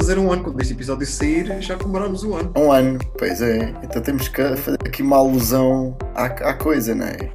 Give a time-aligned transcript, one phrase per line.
[0.00, 0.42] fazer um ano.
[0.44, 2.52] Quando este episódio sair, já comemoramos um ano.
[2.56, 3.74] Um ano, pois é.
[3.82, 7.30] Então temos que fazer aqui uma alusão à, à coisa, não é?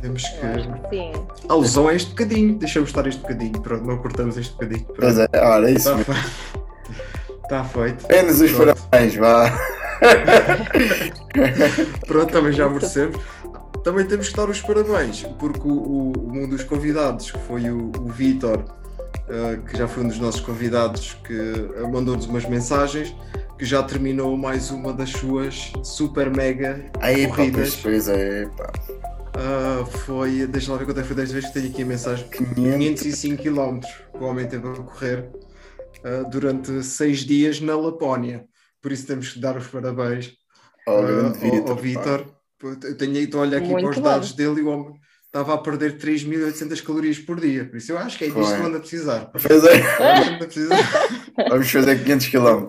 [0.00, 0.88] Temos que.
[0.90, 1.12] Sim.
[1.48, 2.56] A alusão é este bocadinho.
[2.58, 3.60] Deixamos estar este bocadinho.
[3.60, 4.84] Pronto, não cortamos este bocadinho.
[4.86, 5.00] Pronto.
[5.00, 6.14] Pois é, ora, isso Está mesmo.
[6.14, 6.64] feito.
[7.42, 8.04] Está feito.
[8.06, 8.82] Apenas os Pronto.
[8.90, 9.52] parabéns, vá.
[12.06, 13.16] Pronto, também já merecemos.
[13.82, 17.92] Também temos que dar os parabéns, porque o, o- um dos convidados, que foi o,
[18.00, 18.64] o Vítor,
[19.28, 23.14] eh, que já foi um dos nossos convidados, que eh, mandou-nos umas mensagens,
[23.58, 27.76] que já terminou mais uma das suas super mega Aí, pá, corridas.
[27.76, 28.72] pois, pois é, pá.
[29.36, 31.86] Ah, foi, deixa lá ver quanto é que foi 10 vezes que tenho aqui a
[31.86, 32.28] mensagem.
[32.28, 33.02] 500.
[33.02, 35.28] 505 km que o homem teve a correr
[36.04, 38.44] ah, durante seis dias na Lapónia.
[38.80, 40.32] Por isso temos que dar os parabéns
[40.86, 41.74] Oh, ao- pá.
[41.80, 42.26] Vítor.
[42.62, 44.02] Eu tenho aí, estou a olhar aqui Muito para os bom.
[44.02, 44.94] dados dele e o homem
[45.34, 47.64] estava a perder 3.800 calorias por dia.
[47.64, 48.56] Por isso eu acho que é disto Foi.
[48.56, 49.24] que anda a precisar.
[49.32, 50.90] Pois é, Anda a precisar.
[51.48, 52.68] vamos fazer 500 km.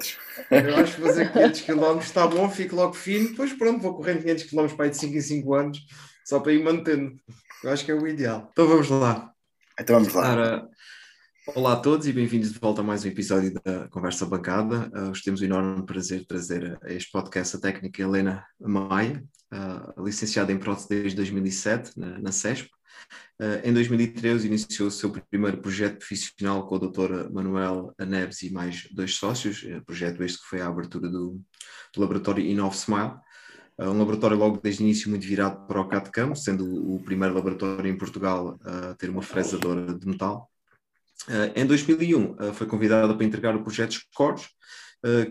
[0.49, 4.23] Eu acho que fazer 500 km está bom, fico logo fino, depois pronto, vou correndo
[4.23, 5.79] 500 km para aí de 5 em 5 anos,
[6.25, 7.15] só para ir mantendo.
[7.63, 8.49] Eu acho que é o ideal.
[8.51, 9.31] Então vamos lá.
[9.79, 10.31] Então vamos lá.
[10.31, 10.67] Ora,
[11.55, 14.89] olá a todos e bem-vindos de volta a mais um episódio da Conversa Bancada.
[14.91, 19.23] Uh, hoje temos o enorme prazer de trazer a este podcast a técnica Helena Maia,
[19.55, 22.69] uh, licenciada em prótese desde 2007 na, na CESP.
[23.39, 27.29] Uh, em 2013 iniciou o seu primeiro projeto profissional com o Dr.
[27.31, 31.41] Manuel Neves e mais dois sócios, uh, projeto este que foi a abertura do,
[31.93, 33.13] do laboratório Inove Smile.
[33.77, 37.35] Uh, um laboratório logo desde o início muito virado para o CAD-CAM, sendo o primeiro
[37.35, 40.49] laboratório em Portugal a ter uma fresadora de metal.
[41.55, 44.47] Em 2001 uh, foi convidada para entregar o projeto Scores,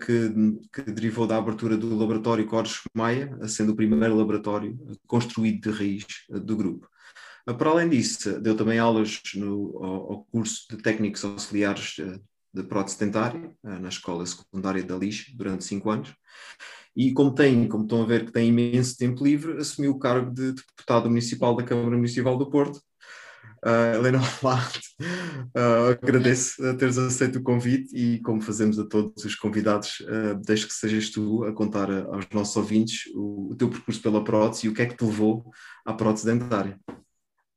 [0.01, 0.33] que,
[0.73, 6.05] que derivou da abertura do laboratório Cores Maia, sendo o primeiro laboratório construído de raiz
[6.31, 6.89] uh, do grupo.
[7.49, 12.21] Uh, Para além disso, deu também aulas no, ao, ao curso de técnicos auxiliares uh,
[12.53, 16.15] de prótese dentária, na escola secundária da Lix, durante cinco anos.
[16.97, 20.33] E como tem, como estão a ver que tem imenso tempo livre, assumiu o cargo
[20.33, 22.81] de deputado municipal da Câmara Municipal do Porto.
[23.65, 30.01] Uh, Helena uh, agradeço teres aceito o convite e como fazemos a todos os convidados,
[30.01, 34.23] uh, deixo que sejas tu a contar aos nossos ouvintes o, o teu percurso pela
[34.23, 35.47] prótese e o que é que te levou
[35.87, 36.79] à prótese dentária.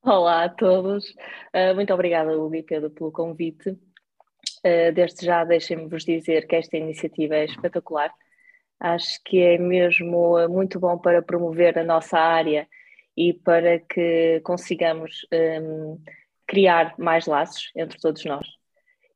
[0.01, 1.09] Olá a todos.
[1.53, 3.72] Uh, muito obrigada, Hugo e Pedro, pelo convite.
[3.72, 8.13] Uh, desde já, deixem-me-vos dizer que esta iniciativa é espetacular.
[8.79, 12.66] Acho que é mesmo muito bom para promover a nossa área
[13.17, 16.00] e para que consigamos um,
[16.45, 18.47] criar mais laços entre todos nós.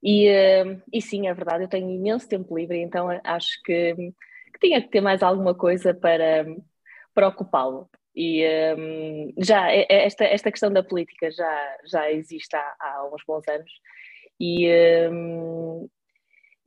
[0.04, 0.28] E,
[0.66, 4.82] um, e sim, é verdade, eu tenho imenso tempo livre, então acho que, que tinha
[4.82, 6.46] que ter mais alguma coisa para,
[7.14, 7.88] para ocupá-lo.
[8.16, 8.44] E
[8.78, 13.24] um, já é- é- esta, esta questão da política já, já existe há, há uns
[13.26, 13.72] bons anos
[14.40, 14.68] e,
[15.10, 15.88] um,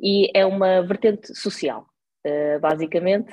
[0.00, 1.84] e é uma vertente social.
[2.26, 3.30] Uh, basicamente,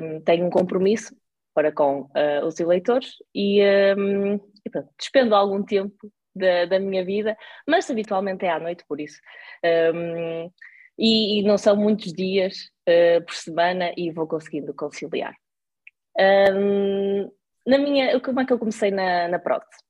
[0.00, 1.12] um, tenho um compromisso
[1.58, 3.60] para com uh, os eleitores e,
[3.96, 7.36] um, e pronto, despendo algum tempo da, da minha vida,
[7.66, 9.18] mas habitualmente é à noite, por isso.
[9.92, 10.48] Um,
[10.96, 15.34] e, e não são muitos dias uh, por semana e vou conseguindo conciliar.
[16.16, 17.28] Um,
[17.66, 19.82] na minha, como é que eu comecei na, na prótese?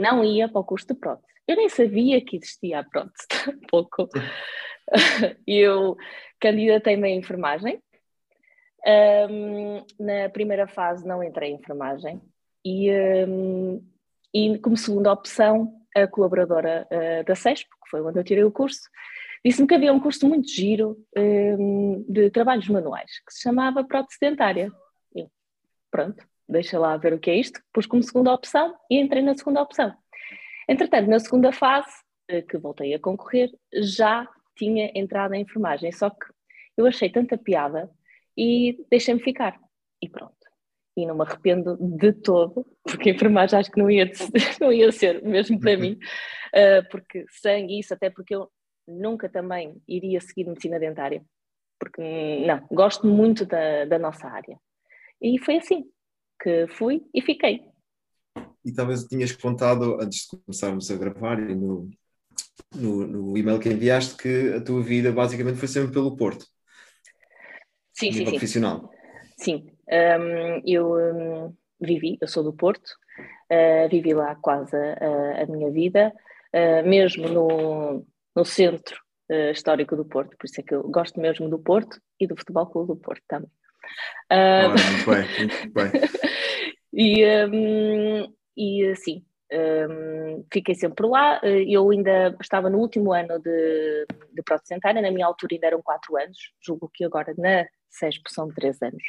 [0.00, 1.28] Não ia para o curso de prótese.
[1.46, 4.08] Eu nem sabia que existia a prótese, um pouco.
[5.46, 5.98] Eu
[6.40, 7.78] candidatei-me à enfermagem.
[8.86, 12.22] Um, na primeira fase não entrei em enfermagem
[12.64, 12.90] e,
[13.26, 13.84] um,
[14.32, 18.52] e como segunda opção a colaboradora uh, da CESP, que foi onde eu tirei o
[18.52, 18.80] curso,
[19.44, 24.18] disse-me que havia um curso muito giro um, de trabalhos manuais, que se chamava prótese
[24.20, 24.70] dentária.
[25.14, 25.30] Eu,
[25.90, 29.36] pronto, deixa lá ver o que é isto, pus como segunda opção e entrei na
[29.36, 29.94] segunda opção.
[30.68, 31.90] Entretanto, na segunda fase,
[32.28, 36.26] eh, que voltei a concorrer, já tinha entrado em enfermagem, só que
[36.76, 37.90] eu achei tanta piada
[38.38, 39.58] e deixei-me ficar.
[40.00, 40.32] E pronto.
[40.96, 44.10] E não me arrependo de todo, porque a enfermagem acho que não ia,
[44.60, 45.98] não ia ser mesmo para mim,
[46.54, 48.48] eh, porque sangue isso, até porque eu
[48.86, 51.24] nunca também iria seguir medicina dentária,
[51.78, 54.58] porque não, gosto muito da, da nossa área.
[55.20, 55.84] E foi assim
[56.40, 57.64] que fui e fiquei.
[58.64, 61.90] E talvez tinhas contado, antes de começarmos a gravar, e no,
[62.74, 66.46] no, no e-mail que enviaste, que a tua vida basicamente foi sempre pelo Porto,
[67.98, 68.38] Sim, sim, nível sim.
[68.38, 68.90] profissional.
[69.36, 72.88] Sim, Hum, eu hum, vivi, eu sou do Porto,
[73.50, 76.12] uh, vivi lá quase a, a minha vida,
[76.54, 78.06] uh, mesmo no,
[78.36, 79.00] no centro
[79.30, 82.36] uh, histórico do Porto, por isso é que eu gosto mesmo do Porto e do
[82.36, 83.50] Futebol Clube do Porto também.
[84.90, 85.90] Muito bem, muito bem.
[86.92, 91.40] e, e assim, Um, fiquei sempre lá.
[91.42, 96.18] Eu ainda estava no último ano de, de protocentária, na minha altura ainda eram 4
[96.18, 99.02] anos, julgo que agora na CESP são 3 anos.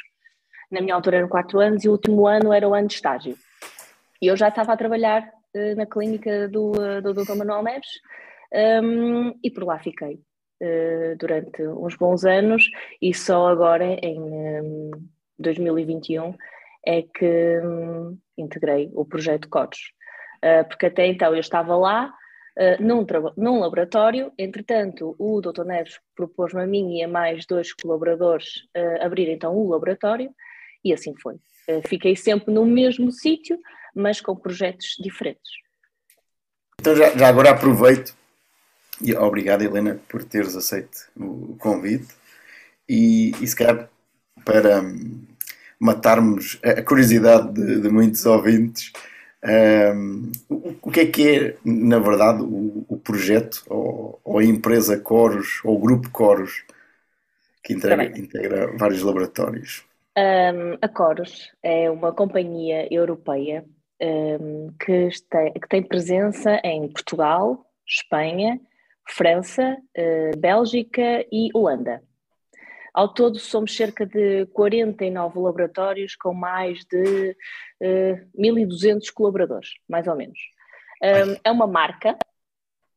[0.71, 3.35] Na minha altura eram 4 anos e o último ano era o ano de estágio.
[4.21, 5.23] E eu já estava a trabalhar
[5.55, 7.35] uh, na clínica do, uh, do Dr.
[7.35, 7.89] Manuel Neves
[8.83, 10.15] um, e por lá fiquei
[10.61, 12.69] uh, durante uns bons anos
[13.01, 14.91] e só agora em um,
[15.37, 16.35] 2021
[16.85, 19.79] é que um, integrei o projeto CODES.
[20.69, 22.13] Porque até então eu estava lá
[22.59, 23.05] uh, num,
[23.37, 25.63] num laboratório, entretanto o Dr.
[25.63, 30.33] Neves propôs-me a mim e a mais dois colaboradores uh, abrir então o laboratório
[30.83, 31.35] e assim foi.
[31.87, 33.59] fiquei sempre no mesmo sítio,
[33.93, 35.51] mas com projetos diferentes.
[36.79, 38.15] Então já, já agora aproveito
[39.01, 42.07] e obrigado Helena por teres aceito o convite
[42.87, 43.89] e, e se calhar
[44.43, 45.25] para hum,
[45.79, 48.91] matarmos a curiosidade de, de muitos ouvintes.
[49.41, 54.43] Um, o, o, que é que é, na verdade, o, o projeto ou, ou, a
[54.43, 56.65] empresa Coros ou o grupo Coros
[57.63, 59.85] que integra, integra vários laboratórios?
[60.17, 63.63] Um, a Coros é uma companhia europeia
[64.01, 68.59] um, que, está, que, tem presença em Portugal, Espanha,
[69.07, 72.01] França, uh, Bélgica e Holanda.
[72.99, 77.35] Ao todo, somos cerca de 49 laboratórios com mais de uh,
[77.81, 80.37] eh, 1.200 colaboradores, mais ou menos.
[81.01, 82.17] Um, é uma marca,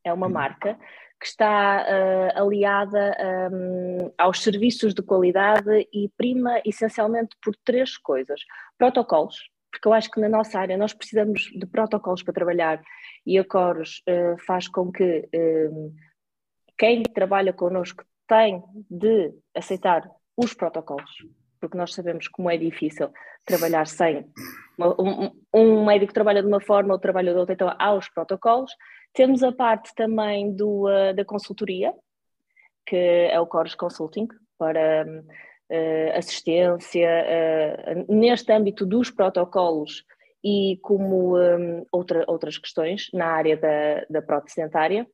[0.02, 0.76] é uma marca
[1.20, 3.16] que está uh, aliada
[3.52, 8.40] um, aos serviços de qualidade e prima essencialmente por três coisas:
[8.76, 9.36] protocolos,
[9.70, 12.82] porque eu acho que na nossa área nós precisamos de protocolos para trabalhar
[13.24, 15.94] e a Coros uh, faz com que uh,
[16.76, 21.10] quem trabalha connosco tem de aceitar os protocolos,
[21.60, 23.10] porque nós sabemos como é difícil
[23.44, 24.26] trabalhar sem.
[24.78, 28.72] Um, um médico trabalha de uma forma, outro trabalha de outra, então há os protocolos.
[29.12, 31.92] Temos a parte também do, uh, da consultoria,
[32.86, 34.28] que é o Coros Consulting,
[34.58, 40.04] para uh, assistência uh, neste âmbito dos protocolos
[40.44, 45.06] e como um, outra, outras questões na área da, da prótese dentária.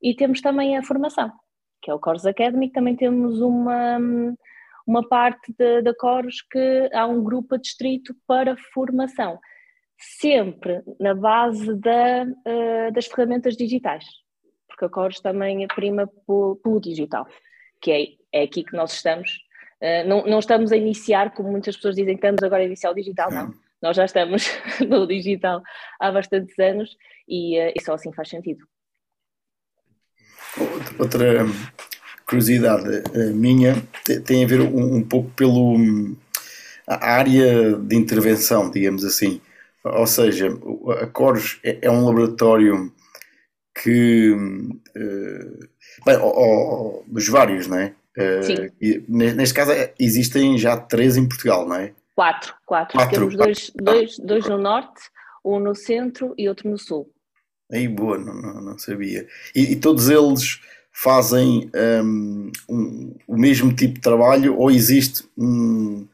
[0.00, 1.32] E temos também a formação,
[1.86, 3.96] que é o Cores Academy, também temos uma,
[4.84, 9.38] uma parte da Cores que há um grupo a distrito para formação,
[9.96, 14.04] sempre na base da, uh, das ferramentas digitais,
[14.66, 17.24] porque a Cores também é prima pelo, pelo digital,
[17.80, 19.30] que é, é aqui que nós estamos.
[19.80, 22.94] Uh, não, não estamos a iniciar, como muitas pessoas dizem estamos agora a iniciar o
[22.94, 23.54] digital, não.
[23.80, 24.44] Nós já estamos
[24.90, 25.62] no digital
[26.00, 26.96] há bastantes anos
[27.28, 28.66] e, uh, e só assim faz sentido.
[30.98, 31.46] Outra
[32.26, 33.76] curiosidade eh, minha
[34.24, 35.76] tem a ver um, um pouco pelo
[36.86, 39.40] a área de intervenção, digamos assim.
[39.84, 40.48] Ou seja,
[41.00, 42.92] a Coros é, é um laboratório
[43.82, 45.68] que uh,
[46.04, 47.94] bem, oh, dos vários, não é?
[48.16, 49.04] Uh, Sim.
[49.08, 51.92] neste caso existem já três em Portugal, não é?
[52.14, 52.96] Quatro, quatro.
[52.96, 53.14] quatro.
[53.14, 55.02] Temos dois, dois, dois no norte,
[55.44, 57.12] um no centro e outro no sul.
[57.70, 59.26] Aí, boa, não, não, não sabia.
[59.54, 60.60] E, e, todos eles
[60.92, 61.70] fazem
[62.02, 66.06] um, um, o mesmo tipo de trabalho ou existe um,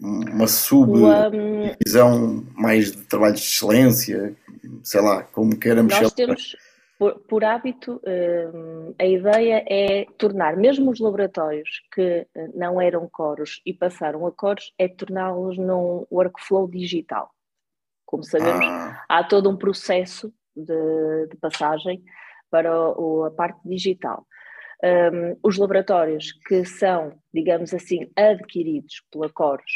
[0.00, 4.34] uma subdivisão um, mais de trabalho de excelência?
[4.82, 6.56] Sei lá, como queiramos Nós temos,
[6.98, 8.00] por, por hábito,
[8.54, 14.26] hum, a ideia é tornar mesmo os laboratórios que eh, não eram coros e passaram
[14.26, 17.30] a coros, é torná-los num workflow digital.
[18.06, 19.04] Como sabemos, ah.
[19.08, 22.02] há todo um processo de, de passagem
[22.50, 24.26] para o, a parte digital.
[24.82, 29.72] Um, os laboratórios que são, digamos assim, adquiridos pela Coros,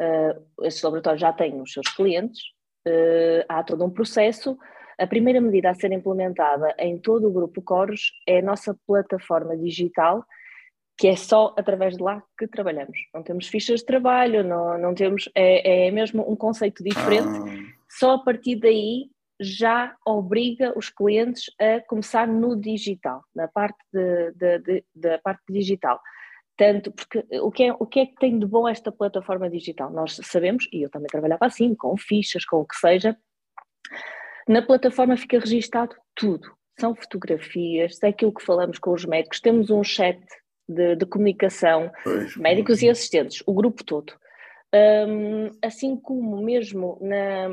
[0.00, 2.40] uh, esses laboratórios já têm os seus clientes,
[2.86, 4.58] uh, há todo um processo.
[4.98, 9.56] A primeira medida a ser implementada em todo o grupo Coros é a nossa plataforma
[9.56, 10.24] digital,
[10.96, 12.98] que é só através de lá que trabalhamos.
[13.14, 17.26] Não temos fichas de trabalho, não, não temos, é, é mesmo um conceito diferente.
[17.26, 17.80] Ah.
[17.88, 19.10] Só a partir daí
[19.40, 25.42] já obriga os clientes a começar no digital, na parte de, de, de, da parte
[25.48, 25.98] digital.
[26.56, 29.90] Tanto porque o que, é, o que é que tem de bom esta plataforma digital?
[29.90, 33.16] Nós sabemos, e eu também trabalhava assim, com fichas, com o que seja,
[34.46, 36.52] na plataforma fica registado tudo.
[36.78, 40.20] São fotografias, é aquilo que falamos com os médicos, temos um chat
[40.68, 42.82] de, de comunicação, pois, médicos pois.
[42.82, 44.12] e assistentes, o grupo todo.
[44.72, 47.48] Um, assim como mesmo na,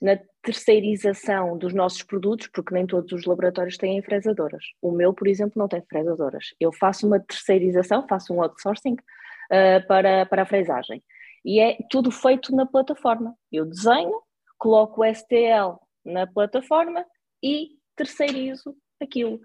[0.00, 4.62] na terceirização dos nossos produtos, porque nem todos os laboratórios têm fresadoras.
[4.80, 6.54] O meu, por exemplo, não tem fresadoras.
[6.60, 11.02] Eu faço uma terceirização, faço um outsourcing uh, para, para a fresagem.
[11.44, 13.34] E é tudo feito na plataforma.
[13.50, 14.20] Eu desenho,
[14.58, 17.04] coloco o STL na plataforma
[17.42, 19.40] e terceirizo aquilo.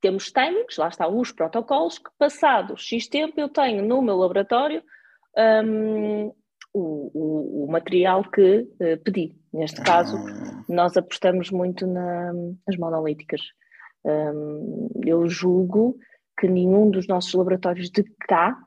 [0.00, 4.82] Temos timings, lá estão os protocolos, que passado X tempo eu tenho no meu laboratório
[5.36, 6.26] um,
[6.72, 9.36] o, o, o, material que uh, pedi.
[9.54, 10.64] Neste caso, ah.
[10.68, 12.32] nós apostamos muito na,
[12.66, 13.40] nas monolíticas.
[14.04, 15.96] Um, eu julgo
[16.38, 18.58] que nenhum dos nossos laboratórios de cá,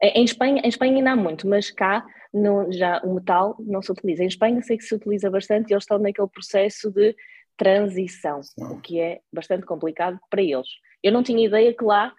[0.00, 3.90] em Espanha, em Espanha ainda há muito, mas cá não, já o metal não se
[3.90, 4.22] utiliza.
[4.22, 7.16] Em Espanha sei que se utiliza bastante e eles estão naquele processo de
[7.56, 10.68] transição, o que é bastante complicado para eles.
[11.02, 12.14] Eu não tinha ideia que lá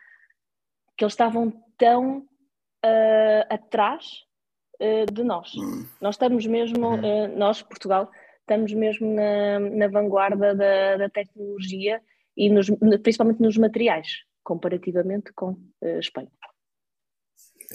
[0.97, 4.26] que eles estavam tão uh, atrás
[4.81, 5.51] uh, de nós.
[5.55, 5.85] Hum.
[6.01, 12.01] Nós estamos mesmo, uh, nós, Portugal, estamos mesmo na, na vanguarda da, da tecnologia
[12.35, 12.69] e nos,
[13.01, 14.07] principalmente nos materiais,
[14.43, 16.31] comparativamente com a Espanha.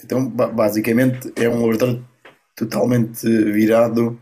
[0.03, 2.03] Então, basicamente, é um laboratório
[2.55, 4.19] totalmente virado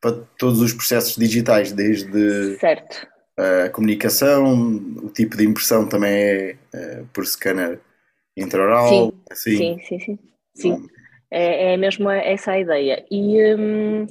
[0.00, 3.06] para todos os processos digitais, desde certo.
[3.36, 4.54] a comunicação,
[5.02, 7.80] o tipo de impressão também é, é por scanner
[8.36, 8.88] intraoral.
[8.88, 9.56] Sim, assim.
[9.56, 10.18] sim, sim, sim.
[10.54, 10.88] sim.
[11.30, 13.04] É, é mesmo essa a ideia.
[13.10, 14.06] E um,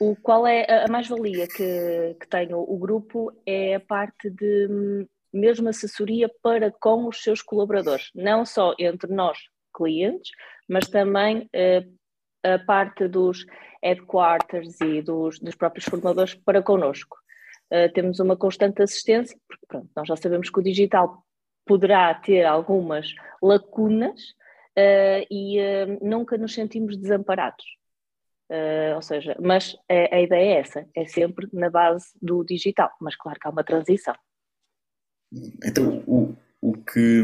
[0.00, 5.06] o, qual é a mais-valia que, que tem o, grupo é a parte de hum,
[5.32, 9.38] mesmo assessoria para com os seus colaboradores, não só entre nós,
[9.74, 10.30] clientes,
[10.68, 11.98] mas também uh,
[12.42, 13.44] a parte dos
[13.82, 17.16] headquarters e dos, dos próprios formadores para connosco.
[17.70, 21.22] Uh, temos uma constante assistência, porque pronto, nós já sabemos que o digital
[21.66, 24.20] poderá ter algumas lacunas
[24.80, 27.64] uh, e uh, nunca nos sentimos desamparados.
[28.96, 33.14] ou seja, mas a, a, ideia é essa, é sempre na base do digital, mas
[33.16, 34.14] claro que há uma transição.
[35.64, 37.22] Então, o, o que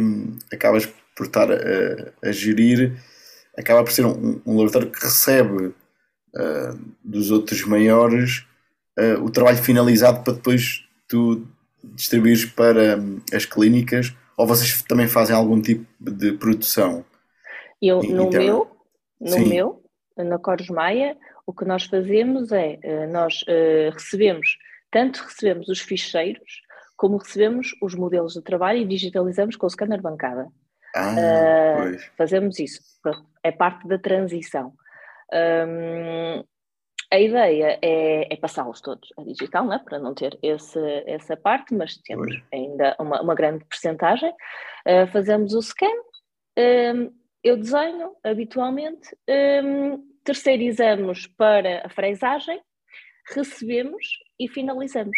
[0.52, 0.86] acabas
[1.16, 2.96] por estar a, a gerir
[3.56, 8.46] acaba por ser um, um laboratório que recebe uh, dos outros maiores
[8.98, 11.46] uh, o trabalho finalizado para depois tu
[11.82, 17.04] distribuires para um, as clínicas ou vocês também fazem algum tipo de produção?
[17.80, 18.76] Eu, no meu,
[19.20, 19.48] no Sim.
[19.48, 19.82] meu,
[20.16, 21.16] na Coros Maia,
[21.46, 23.44] o que nós fazemos é, uh, nós
[23.92, 24.56] recebemos,
[24.90, 26.62] tanto recebemos os ficheiros,
[26.96, 30.48] como recebemos os modelos de trabalho e digitalizamos com o scanner bancada.
[30.94, 32.80] Ah, uh, fazemos isso,
[33.42, 34.72] é parte da transição.
[35.32, 36.42] Um,
[37.12, 39.78] a ideia é, é passá-los todos a digital, é?
[39.78, 42.42] para não ter esse, essa parte, mas temos pois.
[42.52, 44.32] ainda uma, uma grande percentagem.
[44.86, 45.86] Uh, fazemos o scan,
[46.58, 47.12] um,
[47.46, 49.16] eu desenho habitualmente,
[49.64, 52.60] um, terceirizamos para a fresagem,
[53.32, 54.04] recebemos
[54.38, 55.16] e finalizamos.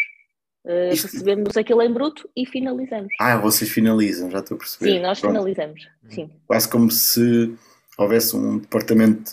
[0.65, 1.07] Uh, Isto...
[1.07, 3.15] Recebemos aquilo em bruto e finalizamos.
[3.19, 4.91] Ah, vocês finalizam, já estou a perceber.
[4.91, 5.33] Sim, nós Pronto.
[5.33, 5.89] finalizamos.
[6.11, 6.31] Sim.
[6.47, 7.55] Quase como se
[7.97, 9.33] houvesse um departamento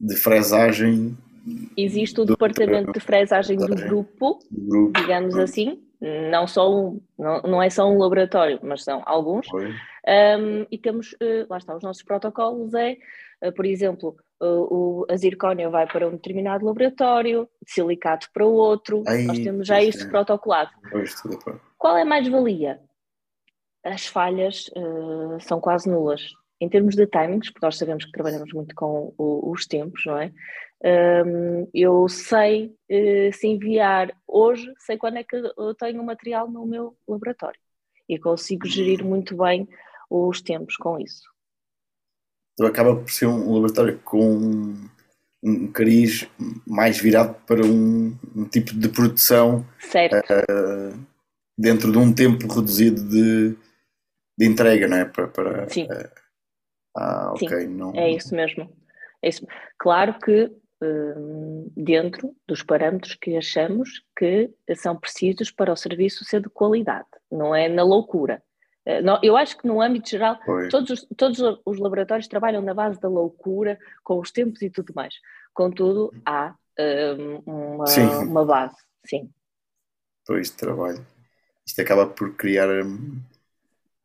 [0.00, 1.18] de fresagem.
[1.76, 5.82] Existe o do departamento de fresagem do grupo, do grupo, digamos assim.
[6.30, 9.46] Não, só um, não, não é só um laboratório, mas são alguns.
[10.06, 12.96] Um, e temos, uh, lá está, os nossos protocolos é,
[13.44, 19.02] uh, por exemplo, o, a zircónia vai para um determinado laboratório, silicato para o outro,
[19.26, 20.08] nós temos já isso é.
[20.08, 20.70] protocolado.
[21.76, 22.80] Qual é a mais-valia?
[23.84, 26.30] As falhas uh, são quase nulas.
[26.60, 30.18] Em termos de timings, porque nós sabemos que trabalhamos muito com o, os tempos, não
[30.18, 30.32] é?
[30.82, 36.50] Um, eu sei uh, se enviar hoje, sei quando é que eu tenho o material
[36.50, 37.60] no meu laboratório
[38.08, 39.68] e consigo gerir muito bem
[40.10, 41.30] os tempos com isso.
[42.54, 44.74] Então acaba por ser um laboratório com
[45.42, 46.28] um cariz
[46.66, 51.06] mais virado para um, um tipo de produção uh,
[51.56, 53.56] dentro de um tempo reduzido de,
[54.38, 55.04] de entrega, não é?
[55.06, 55.84] Para, para, Sim.
[55.84, 56.10] Uh,
[56.96, 57.48] ah, ok.
[57.48, 57.94] Sim, não...
[57.94, 58.70] É isso mesmo.
[59.22, 59.46] É isso.
[59.78, 66.42] Claro que uh, dentro dos parâmetros que achamos que são precisos para o serviço ser
[66.42, 68.42] de qualidade, não é na loucura.
[68.86, 70.38] Eh, eu acho que no âmbito geral,
[70.70, 74.92] todos os, todos os laboratórios trabalham na base da loucura, com os tempos e tudo
[74.94, 75.14] mais.
[75.52, 77.84] Contudo, há um, uma,
[78.22, 79.30] uma, base, sim.
[80.26, 81.04] Pois, trabalho.
[81.66, 83.20] Isto acaba por criar um,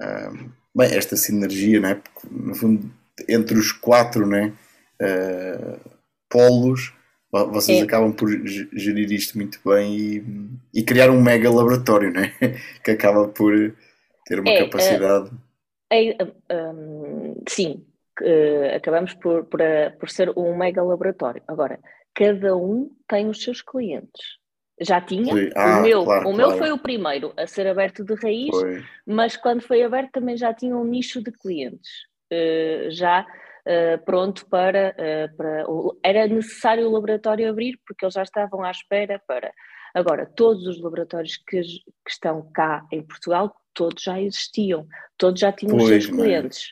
[0.02, 1.96] um, bem, esta sinergia, né?
[1.96, 2.92] Porque, no fundo,
[3.30, 4.54] entre os quatro né?
[5.02, 5.80] Uh,
[6.30, 6.94] polos,
[7.32, 7.84] vocês é.
[7.84, 12.34] acabam por gerir isto muito bem e, e criar um mega laboratório, né?
[12.84, 13.74] que acaba por
[14.26, 15.32] ter uma é, capacidade.
[15.92, 17.86] É, é, um, sim,
[18.22, 21.42] uh, acabamos por, por, uh, por ser um mega laboratório.
[21.48, 21.80] Agora,
[22.14, 24.40] cada um tem os seus clientes.
[24.82, 28.14] Já tinha, ah, o, meu, claro, o meu foi o primeiro a ser aberto de
[28.16, 28.84] raiz, foi.
[29.06, 31.92] mas quando foi aberto também já tinha um nicho de clientes.
[32.32, 33.26] Uh, já
[33.68, 35.66] Uh, pronto para, uh, para.
[36.04, 39.52] Era necessário o laboratório abrir porque eles já estavam à espera para
[39.96, 45.52] Agora, todos os laboratórios que, que estão cá em Portugal, todos já existiam, todos já
[45.52, 46.70] tinham pois, os seus clientes.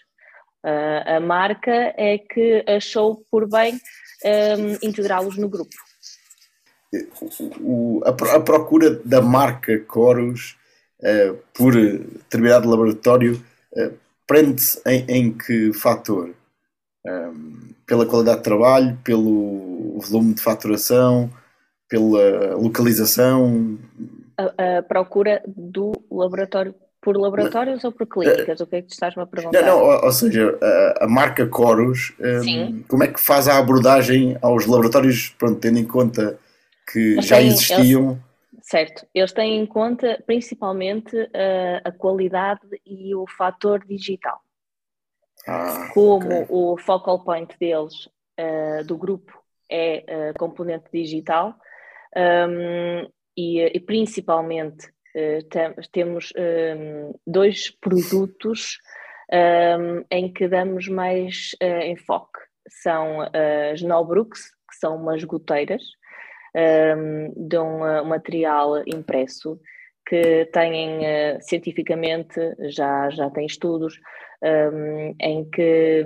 [0.66, 3.80] Uh, a marca é que achou por bem
[4.26, 5.76] um, integrá-los no grupo.
[7.60, 10.58] O, a, a, procura da marca Coros
[11.02, 13.44] uh, por determinado laboratório
[13.74, 13.94] uh,
[14.26, 16.34] prende-se em, em, que fator?
[17.06, 21.30] Um, pela qualidade de trabalho, pelo volume de faturação,
[21.90, 23.78] pela localização?
[24.38, 28.62] A, a procura do laboratório por laboratórios ou por clínicas?
[28.62, 29.62] O que é que tu estás-me a perguntar?
[29.62, 34.38] Não, não, ou, seja, a, a marca Coros, um, como é que faz a abordagem
[34.42, 36.40] aos laboratórios, pronto, tendo em conta
[36.92, 38.12] que Mas já tem, existiam?
[38.54, 44.40] Eles, certo, eles têm em conta principalmente uh, a qualidade e o fator digital.
[45.46, 46.46] Ah, Como okay.
[46.50, 48.08] o focal point deles,
[48.40, 49.38] uh, do grupo,
[49.70, 51.56] é uh, componente digital,
[52.16, 54.93] um, e, e principalmente eh,
[55.92, 58.80] temos um, dois produtos
[59.32, 62.40] um, em que damos mais uh, enfoque.
[62.68, 63.22] São
[63.72, 65.84] as Nobrooks, que são umas goteiras
[66.56, 69.60] um, de um material impresso
[70.08, 71.02] que têm
[71.42, 72.40] cientificamente,
[72.70, 74.00] já, já tem estudos
[75.20, 76.06] em que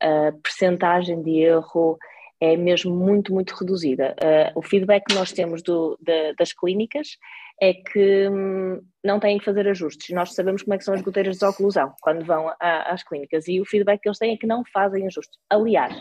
[0.00, 1.98] a percentagem de erro
[2.40, 4.14] é mesmo muito, muito reduzida.
[4.20, 5.98] Uh, o feedback que nós temos do,
[6.38, 7.16] das clínicas
[7.60, 10.14] é que hum, não têm que fazer ajustes.
[10.14, 13.46] Nós sabemos como é que são as goteiras de oclusão quando vão a, às clínicas
[13.48, 15.38] e o feedback que eles têm é que não fazem ajustes.
[15.48, 15.94] Aliás,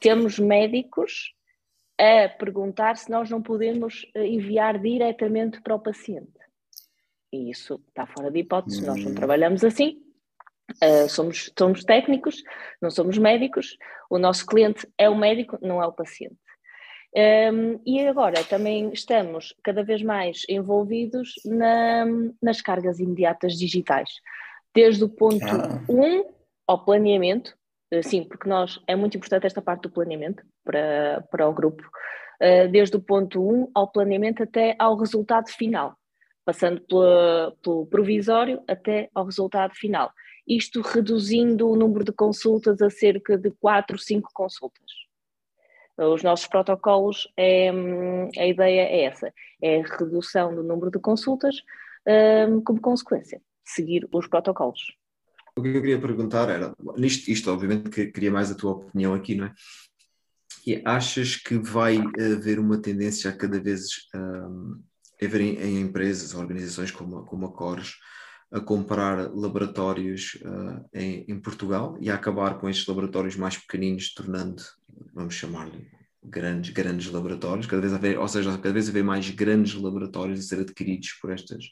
[0.00, 1.34] temos médicos
[1.98, 6.38] a perguntar se nós não podemos eh, enviar diretamente para o paciente.
[7.32, 9.14] E isso está fora de hipótese, nós não hum.
[9.14, 9.98] trabalhamos assim,
[10.82, 12.42] Uh, somos, somos técnicos,
[12.82, 13.76] não somos médicos,
[14.10, 16.36] o nosso cliente é o médico, não é o paciente.
[17.16, 22.04] Um, e agora também estamos cada vez mais envolvidos na,
[22.42, 24.10] nas cargas imediatas digitais,
[24.74, 25.84] desde o ponto 1 ah.
[25.88, 26.24] um,
[26.66, 27.56] ao planeamento,
[27.94, 31.82] uh, sim, porque nós é muito importante esta parte do planeamento para, para o grupo,
[31.84, 35.96] uh, desde o ponto 1 um ao planeamento até ao resultado final,
[36.44, 40.12] passando pela, pelo provisório até ao resultado final
[40.46, 44.86] isto reduzindo o número de consultas a cerca de 4, 5 consultas.
[45.98, 47.70] Os nossos protocolos, é,
[48.38, 49.32] a ideia é essa,
[49.62, 51.56] é a redução do número de consultas
[52.48, 54.80] um, como consequência, seguir os protocolos.
[55.56, 59.14] O que eu queria perguntar era, nisto, isto obviamente que queria mais a tua opinião
[59.14, 59.54] aqui, não é?
[60.66, 64.82] E achas que vai haver uma tendência a cada vez um,
[65.22, 67.94] haver em, em empresas, organizações como, como a Cores,
[68.52, 74.14] a comprar laboratórios uh, em, em, Portugal e a acabar com estes laboratórios mais pequeninos,
[74.14, 74.62] tornando,
[75.12, 75.88] vamos chamar-lhe,
[76.22, 80.42] grandes, grandes laboratórios, cada vez haver, ou seja, cada vez haver mais grandes laboratórios a
[80.42, 81.64] ser adquiridos por estas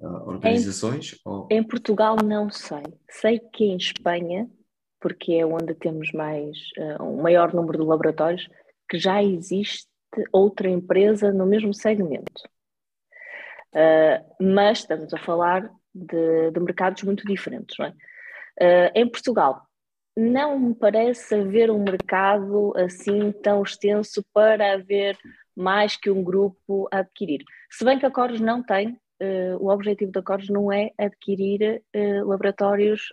[0.00, 1.14] uh, organizações?
[1.14, 1.48] Em, ou...
[1.50, 2.82] em Portugal não sei.
[3.10, 4.48] Sei que em Espanha,
[5.00, 8.48] porque é onde temos mais uh, um maior número de laboratórios,
[8.88, 9.88] que já existe
[10.32, 12.42] outra empresa no mesmo segmento.
[13.74, 17.76] Uh, mas estamos a falar de, de, mercados muito diferentes.
[17.80, 17.88] É?
[17.88, 19.62] Uh, em Portugal,
[20.16, 25.18] não me parece haver um mercado assim tão extenso para haver
[25.56, 27.42] mais que um grupo a adquirir.
[27.68, 31.82] Se bem que a Coros não tem, uh, o objetivo da Coros não é adquirir
[32.24, 33.12] laboratórios,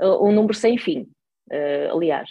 [0.00, 1.10] um número sem fim,
[1.90, 2.30] aliás.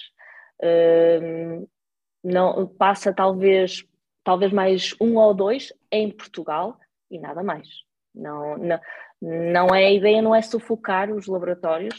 [2.23, 3.84] não, passa talvez,
[4.23, 7.67] talvez mais um ou dois em Portugal, e nada mais.
[8.13, 8.80] Não, não,
[9.22, 11.96] não é a ideia, não é sufocar os laboratórios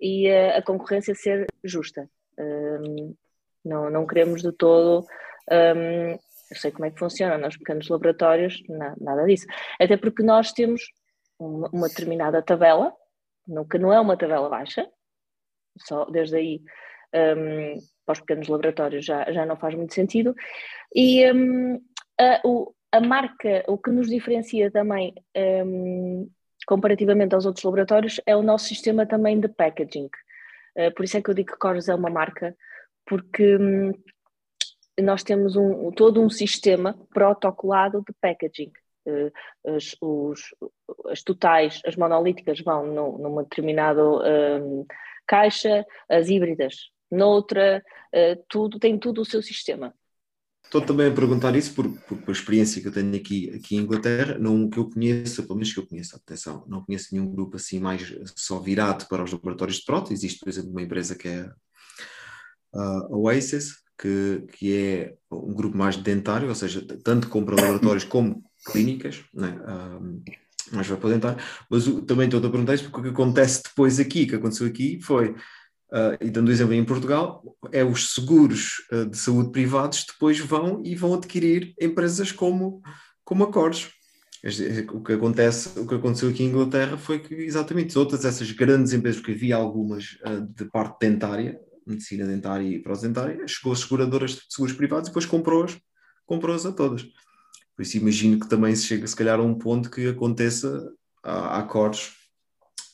[0.00, 2.08] e a, a concorrência ser justa.
[2.38, 3.14] Um,
[3.64, 5.06] não, não queremos de todo.
[5.50, 6.18] Um,
[6.50, 8.60] eu sei como é que funciona nos pequenos laboratórios,
[9.00, 9.46] nada disso.
[9.80, 10.82] Até porque nós temos
[11.38, 12.92] uma, uma, determinada tabela,
[13.46, 14.88] não, que não é uma tabela baixa,
[15.78, 16.62] só desde aí
[17.14, 20.34] um, para os pequenos laboratórios já, já não faz muito sentido.
[20.94, 21.80] E um,
[22.18, 26.28] a, o, a marca, o que nos diferencia também um,
[26.66, 30.08] comparativamente aos outros laboratórios é o nosso sistema também de packaging.
[30.76, 32.56] Uh, por isso é que eu digo que Cores é uma marca,
[33.06, 33.92] porque um,
[35.00, 38.72] nós temos um, todo um sistema protocolado de packaging.
[39.06, 40.54] Uh, as, os,
[41.06, 44.84] as totais, as monolíticas vão no, numa determinada um,
[45.26, 47.82] caixa, as híbridas noutra,
[48.14, 49.94] uh, tudo, tem tudo o seu sistema.
[50.70, 53.80] Estou também a perguntar isso por, por, por, experiência que eu tenho aqui, aqui em
[53.80, 57.56] Inglaterra, não que eu conheça, pelo menos que eu conheço, atenção, não conheço nenhum grupo
[57.56, 60.14] assim mais só virado para os laboratórios de prótese.
[60.14, 61.50] Existe, por exemplo, uma empresa que é
[62.72, 68.40] a Oasis, que, que é um grupo mais dentário, ou seja, tanto compra laboratórios como
[68.64, 69.60] clínicas, né?
[69.66, 70.22] um,
[70.70, 73.08] mais vai para o dentário, mas o, também estou a perguntar isso porque o que
[73.08, 75.34] acontece depois aqui, que aconteceu aqui foi,
[75.92, 80.82] uh, e dando exemplo em Portugal, é os seguros uh, de saúde privados depois vão
[80.84, 82.82] e vão adquirir empresas como,
[83.24, 83.90] como Acordos.
[84.94, 88.94] O que, acontece, o que aconteceu aqui em Inglaterra foi que exatamente todas essas grandes
[88.94, 94.32] empresas, porque havia algumas uh, de parte dentária, medicina dentária e prodentária, chegou as seguradoras
[94.32, 95.78] de seguros privados e depois comprou-as
[96.30, 97.02] comprou a todas.
[97.74, 100.92] Por isso imagino que também se chega se calhar a um ponto que aconteça
[101.24, 102.12] a, a acordos,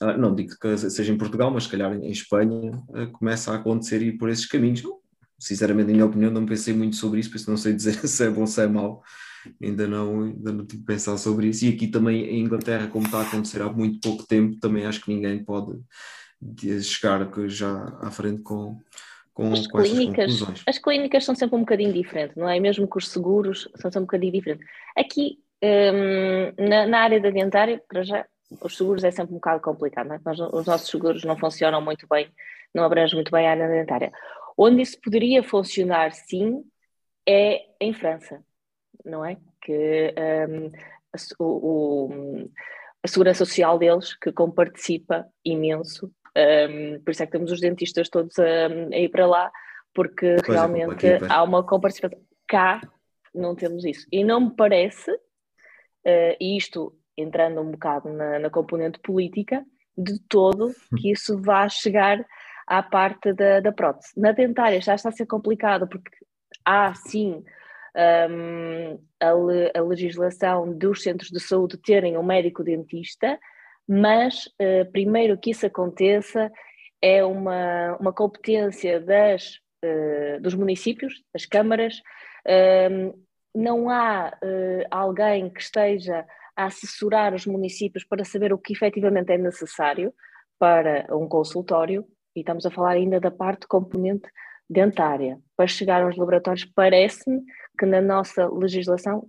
[0.03, 3.57] uh, não digo que seja em Portugal, mas se calhar em Espanha uh, começa a
[3.57, 4.83] acontecer e por esses caminhos.
[5.39, 8.25] Sinceramente, em minha opinião, não pensei muito sobre isso, por isso não sei dizer se
[8.25, 9.03] é bom ou se é mau.
[9.63, 11.65] Ainda não, ainda não tive pensado sobre isso.
[11.65, 15.01] E aqui também em Inglaterra, como está a acontecer há muito pouco tempo, também acho
[15.05, 15.79] que ninguém pode
[16.83, 18.81] chegar já à frente com,
[19.37, 22.59] com, as com clínicas, As clínicas são sempre um bocadinho diferentes, não é?
[22.59, 24.67] Mesmo que os seguros são sempre um bocadinho diferentes.
[24.97, 28.27] Aqui, um, na, na, área da dentária, para já,
[28.61, 30.21] os seguros é sempre um bocado complicado, não é?
[30.25, 32.29] Nós, os nossos seguros não funcionam muito bem,
[32.75, 34.13] não abrangem muito bem a área dentária.
[34.57, 36.65] Onde isso poderia funcionar, sim,
[37.29, 38.43] é em França,
[39.05, 39.37] não é?
[39.61, 40.15] Que
[40.49, 40.73] um,
[41.39, 42.51] o, o,
[43.03, 48.11] a segurança social deles, que comparticipa imenso um, por isso é que temos os dentistas
[48.11, 49.51] todos a, a ir para lá,
[49.95, 52.21] porque pois realmente é, há uma comparticipação.
[52.47, 52.81] Cá
[53.35, 54.07] não temos isso.
[54.13, 59.65] E não me parece, uh, e isto entrando um bocado na, na, componente política,
[59.97, 62.25] de todo que isso vá chegar
[62.67, 64.13] à parte da, da prótese.
[64.17, 66.11] Na dentária já está a ser complicado, porque
[66.65, 67.43] há sim
[68.31, 73.39] um, a, a, legislação dos centros de saúde terem um médico dentista,
[73.89, 76.51] mas uh, primeiro que isso aconteça
[77.01, 82.03] é uma, uma competência das, uh, dos municípios, das câmaras.
[82.45, 83.27] Uh,
[83.57, 89.33] não há eh, alguém que esteja a assessorar os municípios para saber o que efetivamente
[89.33, 90.13] é necessário
[90.59, 94.29] para um consultório, e estamos a falar ainda da parte componente
[94.69, 95.39] dentária.
[95.57, 97.43] Para chegar aos laboratórios, parece-me
[97.79, 99.29] que na nossa legislação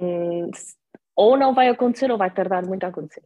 [0.00, 0.50] hum,
[1.16, 3.22] ou não vai acontecer ou vai tardar muito a acontecer.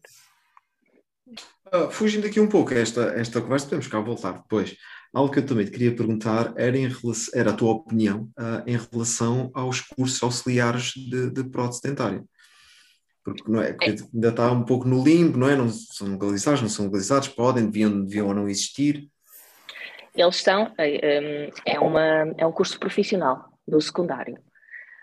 [1.72, 4.76] Uh, fugindo aqui um pouco esta, esta conversa, podemos cá voltar depois.
[5.14, 8.62] Algo que eu também te queria perguntar era, em relação, era a tua opinião uh,
[8.66, 12.22] em relação aos cursos auxiliares de, de prótese dentária.
[13.24, 15.56] Porque não é, porque ainda está um pouco no limbo, não é?
[15.56, 19.08] Não são legalizados, não são legalizados, podem, deviam, deviam ou não existir.
[20.14, 24.38] Eles estão, é, é, uma, é um curso profissional do secundário.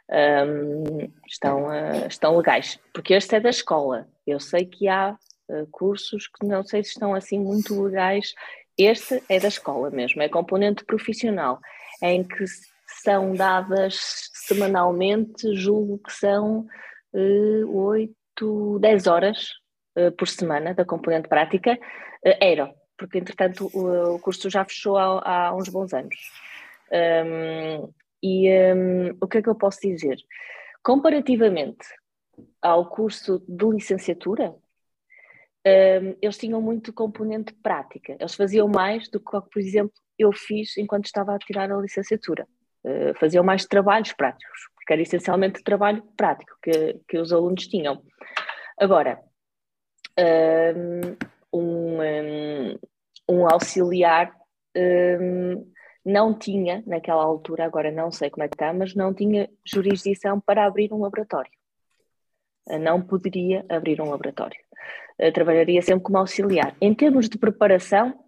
[0.10, 4.08] Um, estão, uh, estão legais, porque este é da escola.
[4.28, 5.18] Eu sei que há
[5.52, 8.34] eh, cursos que não sei se estão assim muito legais.
[8.78, 11.60] Este é da escola mesmo, é componente profissional,
[12.02, 12.46] em que
[13.04, 16.66] são dadas semanalmente, julgo que são
[17.14, 19.48] 8, 10 horas
[19.98, 21.74] uh, por semana da componente prática.
[22.26, 26.16] Uh, era, porque entretanto o, curso já fechou há, há uns bons anos.
[26.92, 30.18] Um, e um, o que é que eu posso dizer?
[30.84, 31.88] Comparativamente
[32.62, 34.56] ao curso de licenciatura,
[35.66, 38.16] um, eles tinham muito componente prática.
[38.20, 42.48] Eles faziam mais do que, por exemplo, eu fiz enquanto estava a tirar a licenciatura.
[42.84, 44.60] Uh, faziam mais trabalhos práticos,
[44.92, 48.02] porque era essencialmente trabalho prático que, que os alunos tinham.
[48.78, 49.20] Agora,
[51.54, 52.78] um, um,
[53.30, 54.34] um auxiliar
[54.76, 55.72] um,
[56.04, 60.42] não tinha, naquela altura, agora não sei como é que está, mas não tinha jurisdição
[60.42, 61.52] para abrir um laboratório.
[62.80, 64.60] Não poderia abrir um laboratório.
[65.18, 66.76] Eh, trabalharia sempre como auxiliar.
[66.82, 68.26] Em termos de preparação,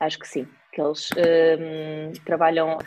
[0.00, 2.78] acho que sim, que eles um, trabalham,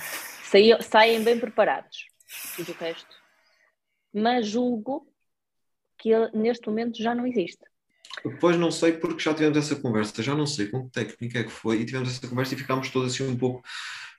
[0.81, 2.12] saem bem preparados,
[2.57, 3.15] e do resto.
[4.13, 5.07] Mas julgo
[5.97, 7.63] que ele, neste momento já não existe.
[8.39, 11.43] Pois não sei, porque já tivemos essa conversa, já não sei com que técnica é
[11.43, 13.63] que foi, e tivemos essa conversa e ficámos todos assim um pouco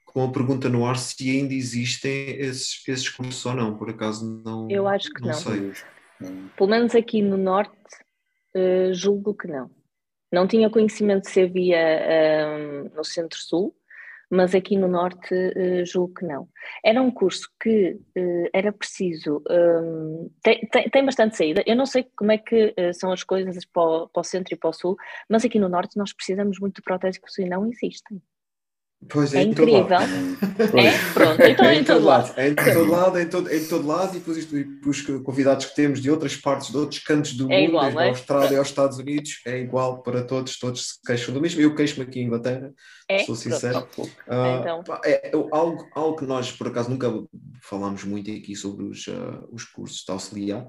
[0.04, 4.42] com a pergunta no ar se ainda existem esses, esses cursos ou não, por acaso
[4.44, 5.28] não Eu acho que não.
[5.28, 5.34] não.
[5.34, 5.72] Sei.
[6.56, 7.74] Pelo menos aqui no Norte
[8.56, 9.68] Uh, julgo que não.
[10.32, 11.76] Não tinha conhecimento se havia
[12.48, 13.74] um, no Centro-Sul,
[14.34, 16.48] mas aqui no Norte uh, julgo que não.
[16.84, 19.42] Era um curso que uh, era preciso.
[19.48, 21.62] Um, tem, tem, tem, bastante saída.
[21.66, 24.58] Eu não sei como é que são as coisas para o, para o, Centro e
[24.58, 24.96] para o Sul,
[25.28, 28.20] mas aqui no Norte nós precisamos muito de próteses que não existem.
[29.08, 29.86] Pois é, é incrível.
[30.54, 31.12] É?
[31.12, 32.32] Pronto, então é, em todo lado.
[32.36, 34.54] É em todo lado, em todo, em todo lado, e depois isto,
[34.86, 37.98] os convidados que temos de outras partes, de outros cantos do é mundo, igual, desde
[37.98, 38.08] a é?
[38.10, 41.60] Austrália aos Estados Unidos, é igual para todos, todos se queixam do mesmo.
[41.60, 42.72] Eu queixo-me aqui em Inglaterra,
[43.08, 43.18] é?
[43.24, 43.88] sou sincero.
[43.98, 44.04] Uh,
[44.60, 44.84] então.
[45.04, 47.12] é, algo, algo que nós, por acaso, nunca
[47.62, 50.66] falámos muito aqui sobre os, uh, os cursos de auxiliar,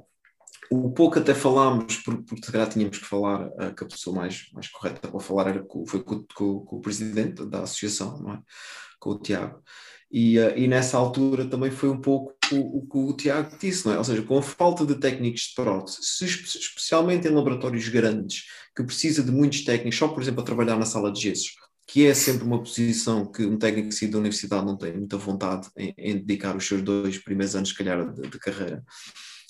[0.71, 4.49] o pouco até falámos, porque, se calhar tínhamos que falar, uh, que a pessoa mais,
[4.53, 8.33] mais correta para falar era com, foi com, com, com, o presidente da associação, não
[8.33, 8.39] é?
[8.99, 9.61] com o Tiago.
[10.11, 13.85] E, uh, e nessa altura também foi um pouco o, o que o Tiago disse,
[13.85, 13.97] não é?
[13.97, 18.43] Ou seja, com a falta de técnicos de prótese, especialmente em laboratórios grandes,
[18.75, 21.55] que precisa de muitos técnicos, só por exemplo a trabalhar na sala de gessos,
[21.87, 25.69] que é sempre uma posição que um técnico que da universidade não tem muita vontade
[25.77, 28.83] em, em dedicar os seus dois primeiros anos, se calhar, de, de carreira.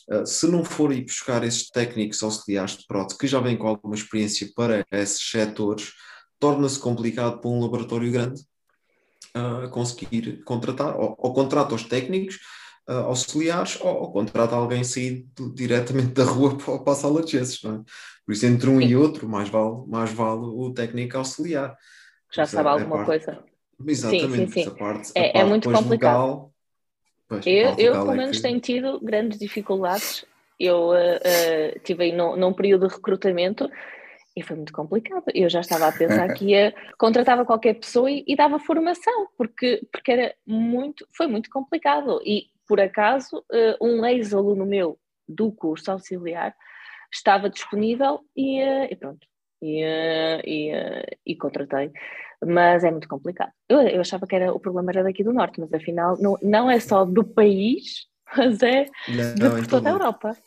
[0.07, 3.67] Uh, se não for ir buscar esses técnicos auxiliares de prótese que já vêm com
[3.67, 5.93] alguma experiência para esses setores,
[6.39, 8.41] torna-se complicado para um laboratório grande
[9.35, 12.35] uh, conseguir contratar, ou, ou contrata os técnicos
[12.87, 17.31] uh, auxiliares, ou, ou contrata alguém saído diretamente da rua para, para a sala de
[17.31, 17.63] gessos.
[17.65, 17.79] É?
[18.25, 21.75] Por isso, entre um e outro, mais vale, mais vale o técnico auxiliar.
[22.31, 23.43] Já sabe alguma parte, coisa.
[23.87, 24.75] Exatamente, sim, sim, sim.
[24.75, 25.89] Parte, é, parte é muito complicado.
[25.89, 26.54] Legal,
[27.27, 28.43] Pois, eu, eu pelo é menos, que...
[28.43, 30.25] tenho tido grandes dificuldades.
[30.59, 33.69] Eu uh, uh, tive num, num período de recrutamento
[34.35, 35.23] e foi muito complicado.
[35.33, 39.81] Eu já estava a pensar que ia, contratava qualquer pessoa e, e, dava formação, porque,
[39.91, 42.21] porque era muito, foi muito complicado.
[42.23, 46.55] E por acaso, uh, um ex-aluno meu do curso auxiliar
[47.11, 49.25] estava disponível e, e pronto,
[49.61, 49.81] e,
[50.45, 50.71] e,
[51.25, 51.91] e contratei
[52.45, 53.51] mas é muito complicado.
[53.67, 56.69] Eu, eu achava que era, o problema era daqui do Norte, mas afinal não, não
[56.69, 58.85] é só do país, mas é
[59.37, 60.37] não, de toda a Europa.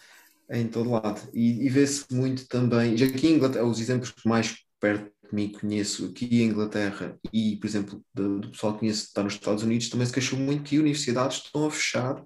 [0.48, 1.20] É em todo lado.
[1.34, 5.34] E, e vê-se muito também, já aqui em Inglaterra, os exemplos que mais perto de
[5.34, 9.22] mim conheço aqui em Inglaterra e, por exemplo, do, do pessoal que conheço que está
[9.22, 12.24] nos Estados Unidos, também se queixou muito que universidades estão a fechar.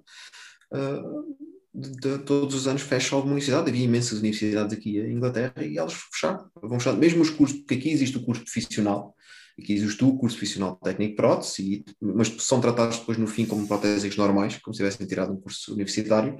[0.71, 1.35] Uh,
[1.73, 3.69] de, de, todos os anos fecha alguma universidade.
[3.69, 6.47] Havia imensas universidades aqui em Inglaterra e elas fecharam.
[6.61, 6.95] Vão fechar.
[6.95, 9.15] Mesmo os cursos, porque aqui existe o curso profissional,
[9.59, 14.17] Aqui existe o curso profissional técnico prótese, mas são tratados depois no fim como protésicos
[14.17, 16.37] normais, como se tivessem tirado um curso universitário.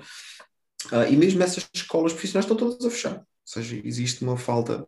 [0.91, 3.17] Uh, e mesmo essas escolas profissionais estão todas a fechar.
[3.17, 4.85] Ou seja, existe uma falta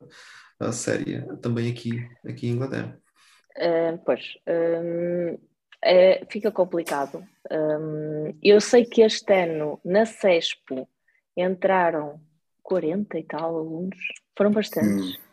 [0.60, 1.92] uh, séria também aqui,
[2.26, 3.00] aqui em Inglaterra.
[3.58, 5.38] Uh, pois, um,
[5.84, 7.24] é, fica complicado.
[7.52, 10.90] Um, eu sei que este ano na CESPO
[11.38, 12.20] entraram
[12.64, 13.98] 40 e tal alunos,
[14.36, 15.16] foram bastantes.
[15.16, 15.25] Hum.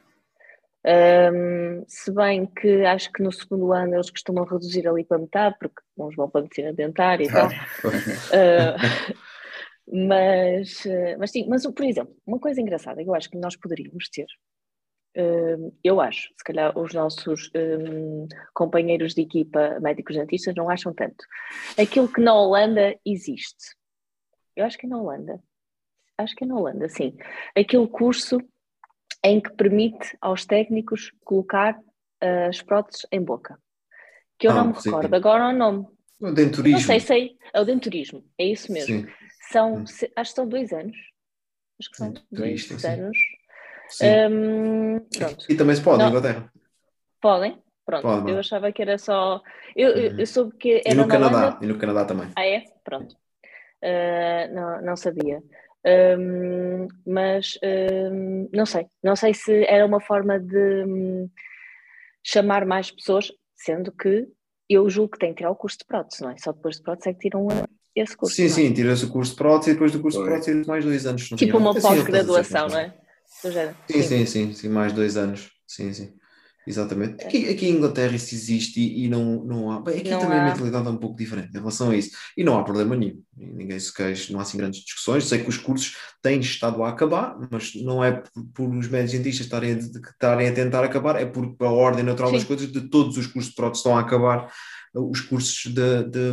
[0.85, 5.57] Um, se bem que acho que no segundo ano eles costumam reduzir ali para metade,
[5.61, 7.47] porque uns vão para a medicina dentária e tal.
[7.47, 9.13] uh,
[9.87, 13.55] mas, uh, mas sim, mas por exemplo, uma coisa engraçada que eu acho que nós
[13.55, 14.27] poderíamos ter,
[15.17, 20.93] uh, eu acho, se calhar os nossos um, companheiros de equipa médicos dentistas não acham
[20.93, 21.25] tanto,
[21.81, 23.77] aquilo que na Holanda existe.
[24.57, 25.41] Eu acho que é na Holanda,
[26.19, 27.17] acho que é na Holanda, sim.
[27.55, 28.39] Aquele curso
[29.25, 33.59] em que permite aos técnicos colocar uh, as próteses em boca.
[34.39, 35.15] Que eu ah, não me recordo sim.
[35.15, 35.87] agora o nome.
[36.21, 36.79] O denturismo.
[36.79, 37.37] Não sei, sei.
[37.53, 39.01] É o denturismo, é isso mesmo.
[39.01, 39.07] Sim.
[39.51, 39.85] São, hum.
[40.17, 40.97] acho que são dois anos.
[41.81, 42.87] Acho que são dois sim.
[42.87, 43.19] anos.
[44.01, 45.47] Um, pronto.
[45.49, 46.09] E também se pode, não.
[46.09, 46.51] Inglaterra.
[47.21, 47.63] Podem?
[47.85, 49.43] Pronto, pode, eu achava que era só.
[49.75, 50.19] Eu, uhum.
[50.21, 51.59] eu soube que era e no Canadá, Holanda...
[51.61, 52.29] e no Canadá também.
[52.37, 52.65] Ah, é?
[52.85, 53.15] Pronto.
[53.83, 55.43] Uh, não, não sabia.
[55.85, 61.29] Um, mas um, não sei, não sei se era uma forma de um,
[62.23, 64.29] chamar mais pessoas, sendo que
[64.71, 66.37] eu julgo que tem que tirar o curso de prótese, não é?
[66.39, 67.49] Só depois de prótese é que tiram
[67.97, 68.35] esse curso.
[68.35, 68.49] Sim, é?
[68.49, 71.07] sim, tira-se o curso de prótese e depois do curso de prótese tira mais dois
[71.07, 71.29] anos.
[71.29, 72.95] Tipo uma pós-graduação, não é?
[73.91, 75.51] Sim, sim, sim, sim, mais dois anos.
[75.67, 76.15] Sim, sim.
[76.67, 77.25] Exatamente.
[77.25, 79.81] Aqui, aqui em Inglaterra isso existe e, e não, não há.
[79.81, 80.43] Bem, aqui não também há.
[80.43, 82.17] a mentalidade é um pouco diferente em relação a isso.
[82.37, 83.21] E não há problema nenhum.
[83.37, 85.25] Ninguém se queixa, não há assim grandes discussões.
[85.25, 89.13] Sei que os cursos têm estado a acabar, mas não é por, por os médicos
[89.13, 92.37] dentistas estarem a, estarem a tentar acabar, é por a ordem natural Sim.
[92.37, 94.53] das coisas de todos os cursos de prótese estão a acabar.
[94.95, 96.05] Os cursos de.
[96.05, 96.31] de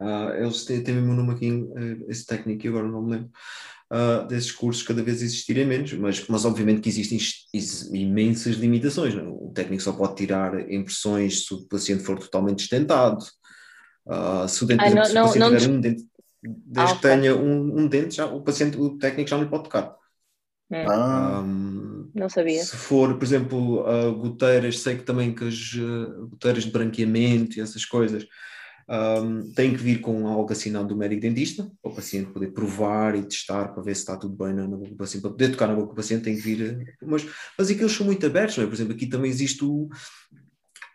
[0.00, 3.30] uh, eles têm, têm mesmo nome aqui, uh, esse técnico, agora não me lembro
[3.90, 7.18] uh, desses cursos cada vez existirem menos, mas, mas obviamente que existem
[7.92, 9.14] imensas limitações.
[9.14, 9.24] Não?
[9.24, 9.28] É?
[9.28, 13.24] O técnico só pode tirar impressões se o paciente for totalmente estentado.
[14.06, 15.76] Uh, se o, dente, Ai, não, se o paciente não, tiver não...
[15.76, 16.04] um dente,
[16.42, 19.50] desde ah, que tenha um, um, dente, já, o paciente, o técnico já não lhe
[19.50, 19.94] pode tocar.
[20.70, 20.84] Hum.
[20.88, 22.62] Ah, um, não sabia.
[22.64, 27.58] Se for, por exemplo, uh, goteiras, sei que também que as uh, goteiras de branqueamento
[27.58, 28.26] e essas coisas
[28.90, 33.14] um, tem que vir com algo assinado do médico dentista, para o paciente poder provar
[33.14, 35.52] e testar para ver se está tudo bem na, na boca do paciente, para poder
[35.52, 37.24] tocar na boca do paciente tem que vir, mas,
[37.56, 38.66] mas aqueles são muito abertos, não é?
[38.66, 39.88] Por exemplo, aqui também existe o,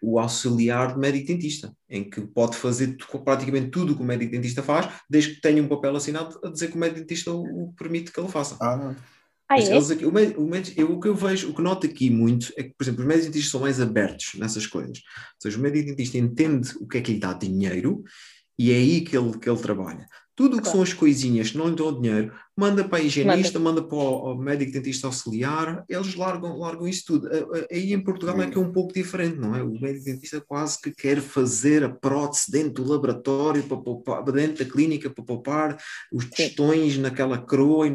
[0.01, 4.31] o auxiliar de médico dentista, em que pode fazer praticamente tudo o que o médico
[4.31, 7.69] dentista faz, desde que tenha um papel assinado a dizer que o médico dentista o,
[7.69, 8.57] o permite que ele faça.
[8.61, 8.93] Ah.
[9.47, 9.61] Ah, é?
[9.61, 12.83] Eles o, o, o que eu vejo, o que noto aqui muito é que, por
[12.83, 14.97] exemplo, os médicos dentistas são mais abertos nessas coisas.
[14.97, 18.03] Ou seja, o médico dentista entende o que é que lhe dá dinheiro
[18.57, 20.07] e é aí que ele, que ele trabalha.
[20.35, 20.77] Tudo o que Claro.
[20.77, 24.35] são as coisinhas que não lhe dão dinheiro, manda para a higienista, manda, para o,
[24.35, 27.29] médico dentista auxiliar, eles largam, largam isso tudo.
[27.71, 29.63] Aí em Portugal é que é um pouco diferente, não é?
[29.63, 34.65] O médico dentista quase que quer fazer a prótese dentro do laboratório, para poupar, dentro
[34.65, 35.77] da clínica, para poupar
[36.11, 37.91] os testões naquela croa e,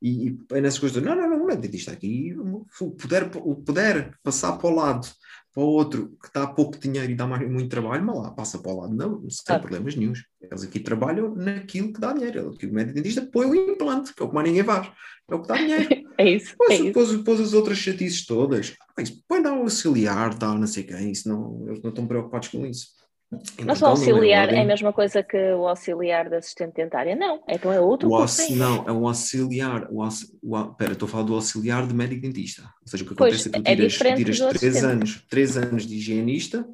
[0.00, 1.02] e, e nessas coisas.
[1.02, 2.36] Não, não, não, o médico dentista aqui,
[2.80, 5.08] o puder, o puder passar para o lado
[5.52, 8.58] para o outro que dá pouco dinheiro e dá mais, muito trabalho, mas lá passa
[8.58, 9.62] para o lado, não, sem Claro.
[9.62, 10.24] problemas nenhums.
[10.40, 12.50] Eles aqui trabalham naquilo que dá dinheiro.
[12.50, 14.90] O médico dentista põe o implante, que é o que mais ninguém faz,
[15.28, 15.88] é o que dá dinheiro.
[16.20, 16.92] É isso, é Pôs, isso.
[16.92, 18.74] pôs, pôs as outras chatices todas.
[18.94, 22.06] Ah, isso Põe lá o auxiliar, tal, não sei quem, isso não, eles não estão
[22.06, 22.88] preocupados com isso.
[23.32, 26.38] Em Mas o Portugal não é auxiliar é a mesma coisa que o auxiliar da
[26.38, 27.14] assistente dentária?
[27.14, 28.52] Não, então é outro O curso.
[28.56, 29.86] não, é um auxiliar.
[29.90, 32.62] O aux, o, au- pera, estou a falar do auxiliar de médico dentista.
[32.62, 34.24] Ou seja, o que Pois, acontece é que tu é tiras, diferente
[34.58, 36.68] tiras anos, três anos de higienista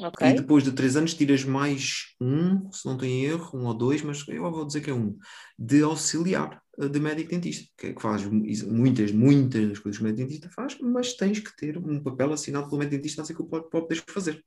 [0.00, 0.28] Ok.
[0.28, 4.00] e depois de três anos tiras mais um, se não em erro, um ou dois,
[4.00, 5.16] mas eu vou dizer que é um,
[5.58, 9.98] de auxiliar eh, de médico dentista, que, é que faz mu- muitas, muitas das coisas
[9.98, 13.22] que o médico dentista faz, mas tens que ter um papel assinado pelo médico dentista
[13.22, 14.40] dizer que o pode, pode fazer.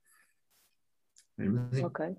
[1.38, 1.84] Mesmo assim.
[1.84, 2.16] Ok.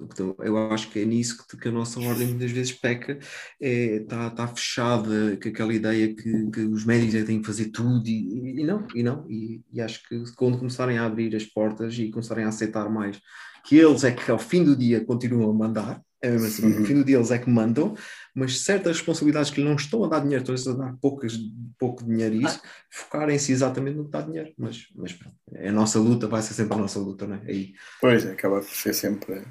[0.00, 3.18] Então, eu acho que é nisso que, que a nossa ordem muitas vezes peca,
[3.60, 7.66] está tá fechada com aquela ideia que, que os médicos é que têm que fazer
[7.66, 11.44] tudo e, e não, e não, e, e acho que quando começarem a abrir as
[11.44, 13.20] portas e começarem a aceitar mais
[13.66, 16.78] que eles é que ao fim do dia continuam a mandar, é mesmo assim, Uhum.
[16.80, 17.94] ao fim do dia eles é que mandam,
[18.34, 21.34] mas certas responsabilidades que lhe não estão a dar dinheiro, estão a dar poucas,
[21.78, 25.72] pouco dinheiro a isso, focarem-se exatamente no que dá dinheiro, mas, mas pronto, é a
[25.72, 27.42] nossa luta, vai ser sempre a nossa luta, não é?
[27.46, 29.44] Aí, Pois, acaba por ser sempre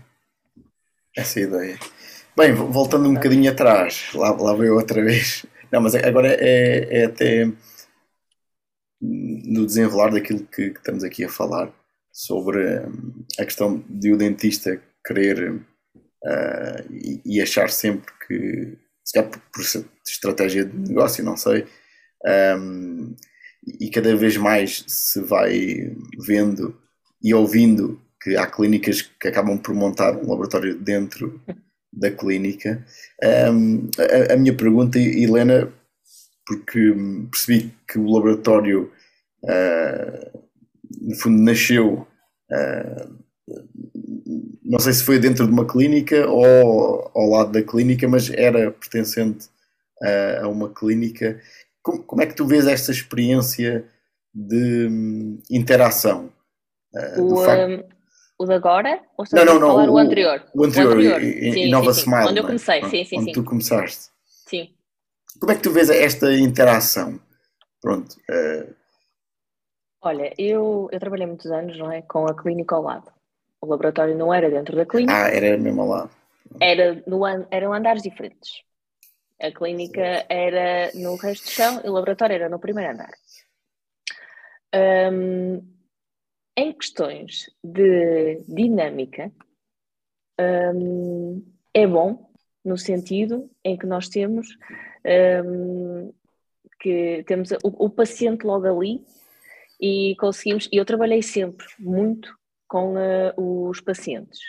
[1.15, 1.77] essa ideia.
[2.37, 5.45] Bem, vo- voltando um bocadinho atrás, lá, lá veio outra vez.
[5.71, 7.51] Não, mas agora é, é até
[9.01, 11.71] no desenrolar daquilo que, que estamos aqui a falar
[12.11, 15.61] sobre hum, a questão de o dentista querer
[16.25, 19.63] ah, e, e achar sempre que, se calhar por, por
[20.05, 21.65] estratégia de negócio, não sei,
[22.57, 23.15] hum,
[23.79, 26.79] e cada vez mais se vai vendo
[27.21, 31.41] e ouvindo que há clínicas que acabam por montar um laboratório dentro
[31.91, 32.85] da clínica.
[33.51, 33.89] Um,
[34.29, 35.71] a, a minha pergunta, Helena,
[36.45, 36.93] porque
[37.31, 38.91] percebi que o laboratório,
[39.43, 40.39] uh,
[41.01, 42.07] no fundo, nasceu,
[42.51, 43.15] uh,
[44.65, 48.71] não sei se foi dentro de uma clínica ou ao lado da clínica, mas era
[48.71, 49.47] pertencente
[50.03, 51.39] uh, a uma clínica.
[51.83, 53.85] Como, como é que tu vês esta experiência
[54.33, 56.31] de hum, interação?
[56.93, 57.83] Uh, O, um,
[58.39, 59.01] o de agora?
[59.17, 60.43] Ou Não, não, a não, falar o, o- anterior?
[60.55, 61.21] O anterior, anterior.
[61.21, 62.01] em- Sim, em Nova sim, sim.
[62.01, 62.27] Smile.
[62.27, 62.47] Onde eu é?
[62.47, 63.33] comecei, Pronto, sim, sim, Onde sim.
[63.33, 64.09] tu começaste.
[64.47, 64.73] Sim.
[65.39, 67.19] Como é que tu vês esta interação?
[67.81, 68.15] Pronto.
[68.29, 68.67] eh,
[70.01, 72.01] Olha, eu, eu trabalhei muitos anos, não é?
[72.01, 73.11] Com a clínica ao lado.
[73.65, 76.11] O laboratório não era dentro da clínica, ah, era mesmo lado.
[76.61, 78.61] era no, eram andares diferentes.
[79.41, 83.11] A clínica era no resto do chão e o laboratório era no primeiro andar.
[85.11, 85.67] Hum,
[86.55, 89.31] em questões de dinâmica,
[90.39, 92.29] hum, é bom
[92.63, 94.47] no sentido em que nós temos
[95.43, 96.13] hum,
[96.79, 99.03] que temos o, o paciente logo ali
[99.81, 104.39] e conseguimos, e eu trabalhei sempre muito com eh, os pacientes.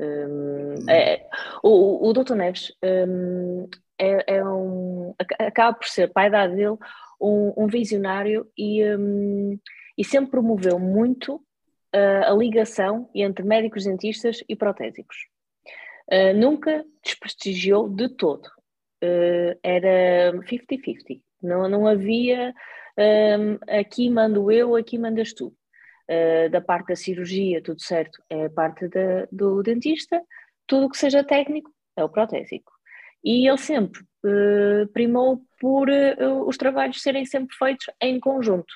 [0.00, 1.26] Hum, é-
[1.62, 2.34] o, o Dr.
[2.34, 6.76] Neves hum, é, é um, aca- acaba por ser, para a idade dele,
[7.20, 9.58] um, um visionário e, hum,
[9.96, 15.16] e sempre promoveu muito uh, a ligação entre médicos dentistas e protésicos.
[16.10, 18.46] Uh, nunca desprestigiou de todo.
[19.02, 21.20] Uh, era 50-50.
[21.42, 22.54] Não, não havia
[22.98, 25.54] um, aqui mando eu, aqui mandas tu.
[26.06, 30.20] Uh, da parte da cirurgia, tudo certo, é a parte da- do dentista,
[30.66, 32.70] tudo o que seja técnico é o protésico.
[33.24, 38.72] E ele sempre uh, primou por uh, os trabalhos serem sempre feitos em conjunto.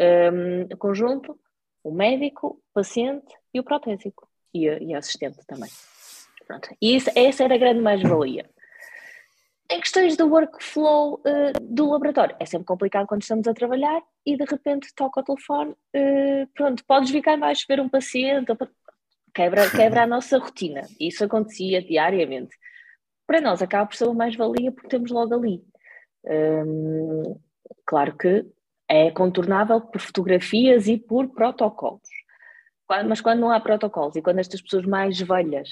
[0.00, 1.38] Um, conjunto,
[1.84, 4.26] o médico, o paciente e o protésico.
[4.54, 5.70] E e a assistente também.
[6.46, 6.74] Pronto.
[6.80, 8.48] E isso, essa era a grande mais-valia.
[9.70, 14.36] Em questões do workflow uh, do laboratório, é sempre complicado quando estamos a trabalhar e
[14.36, 18.52] de repente toca o telefone, uh, pronto, podes vir cá embaixo ver um paciente,
[19.32, 20.82] quebra, quebra a nossa rotina.
[20.98, 22.56] Isso acontecia diariamente.
[23.24, 25.64] Para nós acaba por ser uma mais-valia porque temos logo ali.
[26.24, 27.38] Hum,
[27.86, 28.44] claro que
[28.88, 32.08] é contornável por fotografias e por protocolos.
[33.06, 35.68] mas quando não há protocolos e quando estas pessoas mais velhas,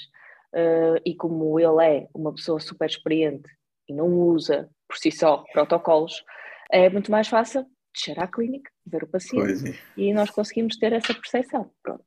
[0.53, 3.49] uh, e como ele é uma pessoa super experiente
[3.87, 6.23] e não usa por si só protocolos,
[6.71, 9.73] é muito mais fácil descer à clínica, ver o paciente é.
[9.97, 11.71] e nós conseguimos ter essa percepção.
[11.81, 12.05] Pronto.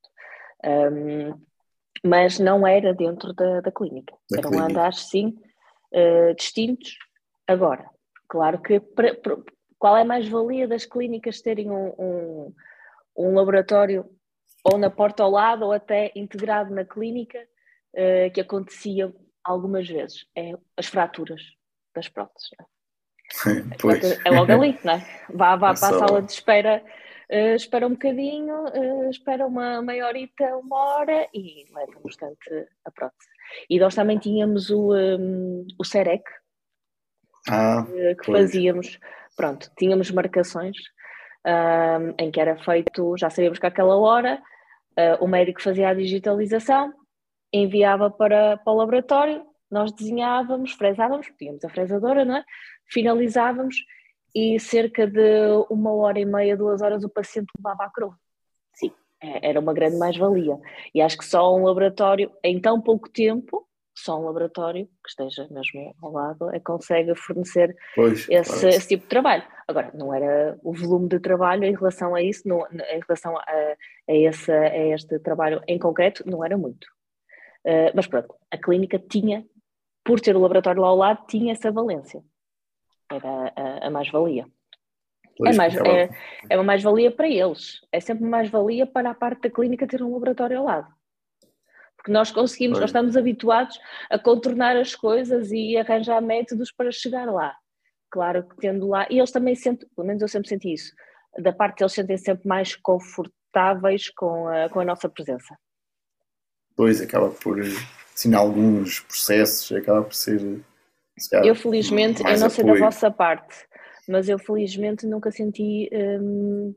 [0.65, 1.41] Um,
[2.05, 4.15] mas não era dentro da, da clínica.
[4.31, 4.71] Da Eram clínica.
[4.71, 5.39] andares, sim,
[5.93, 6.97] uh, distintos.
[7.47, 7.89] Agora,
[8.29, 9.37] claro que pra, pra,
[9.79, 12.55] qual é a mais-valia das clínicas terem um, um,
[13.17, 14.09] um, laboratório
[14.65, 17.39] ou na porta ao lado ou até integrado na clínica,
[17.95, 19.13] uh, que acontecia
[19.43, 20.27] algumas vezes?
[20.37, 21.43] É as fraturas
[21.95, 22.51] das próteses.
[22.61, 22.78] É?
[23.81, 24.19] Pois.
[24.25, 25.07] É logo ali, não é?
[25.33, 26.83] Vá, vá é para a sala de espera,
[27.31, 32.91] uh, espera um bocadinho, uh, espera uma meia horita, uma hora e leva bastante a
[32.91, 33.29] prótese.
[33.69, 36.25] E nós também tínhamos o, um, o SEREC,
[37.49, 38.41] ah, uh, que pois.
[38.41, 38.99] fazíamos,
[39.37, 40.77] pronto, tínhamos marcações
[41.47, 44.41] um, em que era feito, já sabíamos que àquela hora
[45.21, 46.93] o médico fazia a digitalização,
[47.53, 52.45] enviava para, para o laboratório, nós desenhávamos, fresávamos, tínhamos a fresadora, não é?
[52.91, 53.77] Finalizávamos
[54.35, 55.21] e cerca de
[55.71, 58.15] uma hora e meia, duas horas o paciente levava a coroa.
[58.75, 60.59] Sim, é, era uma grande mais-valia.
[60.95, 63.67] E acho que só um laboratório, em tão pouco tempo,
[63.97, 69.03] só um laboratório que esteja mesmo ao lado é consegue fornecer pois, esse, esse, tipo
[69.03, 69.43] de trabalho.
[69.67, 73.43] Agora, não era o volume de trabalho em relação a isso, não, em relação a,
[73.43, 73.77] a,
[74.15, 76.87] esse, a este trabalho em concreto, não era muito.
[77.67, 79.45] Uh, mas pronto, a clínica tinha,
[80.05, 82.23] por ter o laboratório lá ao lado, tinha essa valência
[83.11, 84.47] era a, a mais-valia.
[85.47, 86.11] É, mais, é,
[86.51, 90.03] é uma mais-valia para eles, é sempre uma mais-valia para a parte da clínica ter
[90.03, 90.93] um laboratório ao lado.
[91.97, 92.81] Porque nós conseguimos, pois.
[92.81, 93.79] nós estamos habituados
[94.11, 97.57] a contornar as coisas e arranjar métodos para chegar lá.
[98.11, 100.93] Claro que tendo lá, e eles também sentem, pelo menos eu sempre senti isso,
[101.39, 105.57] da parte deles sentem sempre mais confortáveis com a, com a nossa presença.
[106.75, 107.61] Pois, acaba por,
[108.15, 110.65] assim, alguns processos, acaba por ser
[111.45, 113.57] eu felizmente, eu não sei da vossa parte,
[114.09, 116.75] mas eu felizmente nunca senti hum,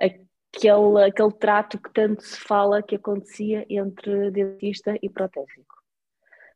[0.00, 5.82] aquele, aquele trato que tanto se fala que acontecia entre dentista e protésico.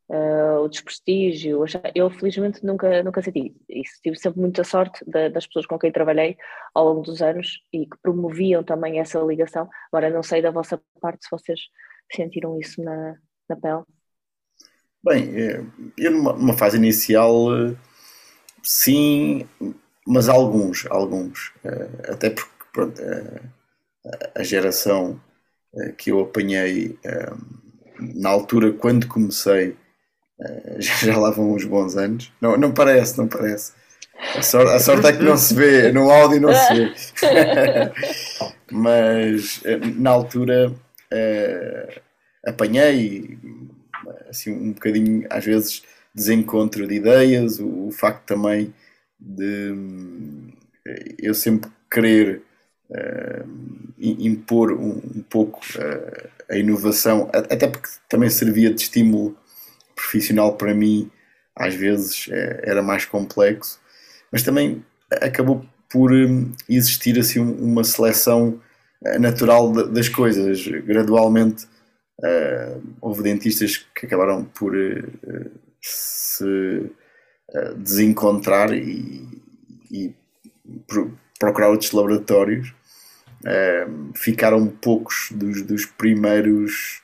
[0.09, 3.95] Uh, o desprestígio, eu felizmente nunca, nunca senti isso.
[4.01, 6.37] Tive sempre muita sorte de, das pessoas com quem trabalhei
[6.73, 9.69] ao longo dos anos e que promoviam também essa ligação.
[9.91, 11.61] Agora, não sei da vossa parte se vocês
[12.13, 13.17] sentiram isso na,
[13.49, 13.83] na pele.
[15.07, 15.63] Bem, eh,
[15.97, 17.47] eu numa, numa fase inicial,
[18.61, 19.47] sim,
[20.05, 21.53] mas alguns, alguns.
[21.65, 23.01] Eh, até porque, pronto,
[24.35, 25.21] a geração
[25.97, 26.99] que eu apanhei
[27.99, 29.77] na altura, quando comecei,
[30.79, 32.33] já lá vão uns bons anos.
[32.41, 33.75] Não, não parece, não parece.
[34.35, 36.93] A sorte, a sorte é que não se vê, no áudio não se vê.
[38.73, 39.63] Mas
[39.97, 40.75] na altura
[42.45, 43.39] apanhei
[44.29, 45.83] assim, um bocadinho, às vezes,
[46.15, 48.73] desencontro de ideias, o, o facto também
[49.19, 49.75] de
[51.19, 52.43] eu sempre querer
[52.91, 53.49] uh,
[53.99, 59.37] impor um, um pouco uh, a inovação, até porque também servia de estímulo
[59.95, 61.11] profissional para mim,
[61.55, 62.29] às vezes
[62.63, 63.81] era mais complexo,
[64.31, 66.13] mas também acabou por
[66.69, 68.61] existir assim uma seleção
[69.19, 71.67] natural das coisas, gradualmente
[72.19, 75.51] Uh, houve dentistas que acabaram por uh,
[75.83, 79.29] se uh, desencontrar e,
[79.91, 80.15] e
[81.39, 82.75] procurar outros laboratórios.
[84.15, 87.03] ficaram poucos dos, dos, primeiros,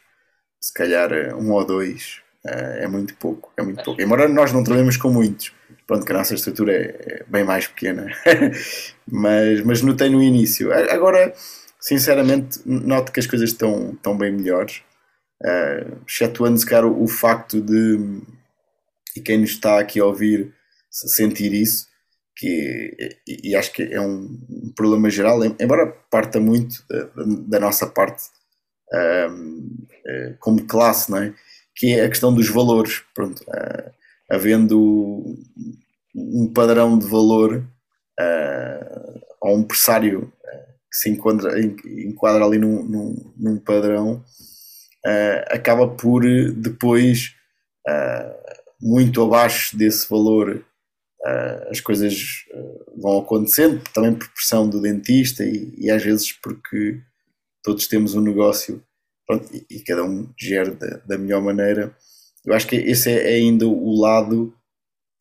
[0.59, 2.21] se calhar um ou dois.
[2.45, 4.01] é muito pouco, é muito pouco.
[4.01, 5.53] Embora nós não trabalhemos com muitos,
[5.87, 8.11] pronto, que a nossa estrutura é, é bem mais pequena,
[9.07, 10.73] mas, mas notei no início.
[10.73, 11.35] Agora,
[11.79, 14.83] sinceramente, noto que as coisas estão, estão bem melhores.
[15.45, 18.23] Uh, excetuando se calhar o, facto de,
[19.17, 20.55] e quem nos está aqui a ouvir
[20.89, 21.89] sentir isso,
[22.37, 24.39] que, e, e acho que é um,
[24.75, 27.11] problema geral, embora parta muito da,
[27.47, 28.25] da nossa parte
[28.93, 31.35] uh, uh, como classe, não é?
[31.75, 33.03] que é a questão dos valores.
[33.15, 33.93] Pronto, uh,
[34.31, 35.37] havendo
[36.15, 37.67] um padrão de valor
[39.41, 40.33] ou um pressário
[40.91, 44.23] que se enquadra, enquadra ali num, num, num padrão,
[45.07, 46.23] uh, acaba por
[46.55, 47.35] depois,
[47.89, 48.35] uh,
[48.81, 50.65] muito abaixo desse valor,
[51.25, 52.45] uh, as coisas
[52.97, 57.01] vão acontecendo, também por pressão do dentista e, e às vezes porque
[57.63, 58.83] todos temos um negócio
[59.27, 61.97] pronto, e, e, cada um gera da, da, melhor maneira.
[62.45, 64.53] Eu acho que esse é ainda o lado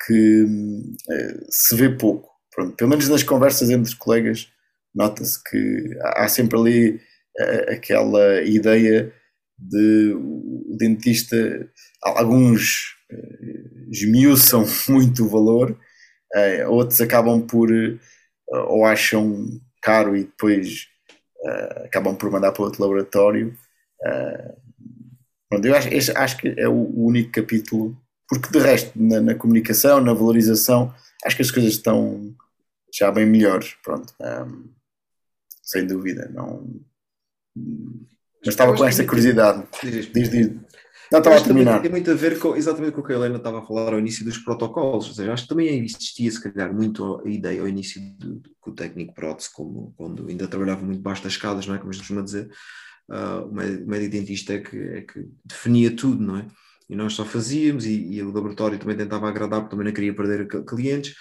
[0.07, 0.45] que
[1.49, 2.31] se vê pouco.
[2.53, 4.51] Pronto, pelo menos nas conversas entre os colegas,
[4.93, 7.01] nota-se que há sempre ali
[7.69, 9.13] aquela ideia
[9.61, 11.69] de o dentista,
[12.01, 12.95] alguns
[13.91, 15.77] esmiuçam muito o valor,
[16.67, 17.69] outros acabam por
[18.47, 19.47] ou acham
[19.81, 20.87] caro e depois
[21.85, 23.55] acabam por mandar para outro laboratório.
[25.51, 27.97] Eu acho, acho que é o único capítulo,
[28.27, 30.93] porque de resto, na, na, comunicação, na valorização,
[31.25, 32.33] acho que as coisas estão
[32.93, 34.13] já bem melhores, pronto,
[35.61, 36.81] sem dúvida, não...
[38.45, 39.63] Mas estava com esta curiosidade.
[39.83, 40.51] Diz, diz, diz.
[41.11, 41.81] Não, estava a terminar.
[41.81, 43.99] Tem muito a ver com, exatamente com o que a Helena estava a falar ao
[43.99, 47.67] início dos protocolos, ou seja, acho que também existia, se calhar, muito a ideia ao
[47.67, 51.79] início do, do técnico prótese, como quando ainda trabalhava muito baixo das escadas, não é,
[51.79, 52.49] como costuma dizer,
[53.09, 56.47] uh, o médico dentista é que, é que definia tudo, não é?
[56.89, 60.15] E nós só fazíamos, e, e o laboratório também tentava agradar, porque também não queria
[60.15, 61.13] perder clientes,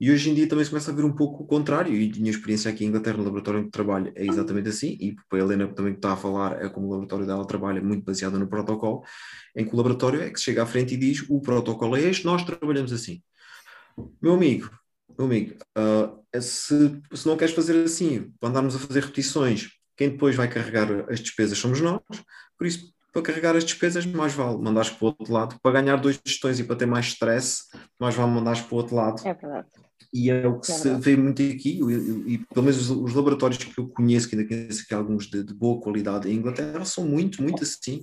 [0.00, 2.30] e hoje em dia também se começa a ver um pouco o contrário, e tinha
[2.30, 5.68] experiência aqui em Inglaterra, no laboratório que trabalho, é exatamente assim, e para a Helena
[5.68, 9.02] também que está a falar, é como o laboratório dela trabalha muito baseado no protocolo,
[9.56, 12.24] em que o laboratório é que chega à frente e diz, o protocolo é este,
[12.24, 13.22] nós trabalhamos assim.
[14.20, 14.70] Meu amigo,
[15.16, 20.34] meu amigo, uh, se, se não queres fazer assim, andarmos a fazer repetições, quem depois
[20.34, 22.00] vai carregar as despesas somos nós,
[22.58, 25.56] por isso, para carregar as despesas, mais vale mandares para o outro lado.
[25.62, 27.62] Para ganhar dois gestões e para ter mais stress,
[27.98, 29.22] mais vale mandares para o outro lado.
[29.24, 29.68] É verdade.
[30.12, 33.14] E é o que é se vê muito aqui, e, e, pelo menos os, os,
[33.14, 36.84] laboratórios que eu conheço, que ainda conheço aqui alguns de, de, boa qualidade em Inglaterra,
[36.84, 38.02] são muito, muito assim.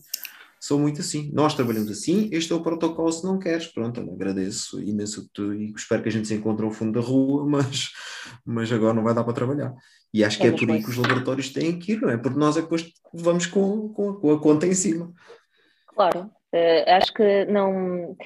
[0.59, 1.29] São muito assim.
[1.33, 3.67] Nós trabalhamos assim, este é o protocolo se não queres.
[3.67, 7.45] Pronto, agradeço imenso tu, e espero que a gente se encontre ao fundo da rua,
[7.49, 7.89] mas,
[8.45, 9.73] mas agora não vai dar para trabalhar.
[10.13, 12.17] E acho que é, por aí que os laboratórios têm que ir, não é?
[12.17, 15.13] Porque nós é que depois vamos com, com, com a conta em cima.
[15.87, 18.17] Claro, uh, acho que não.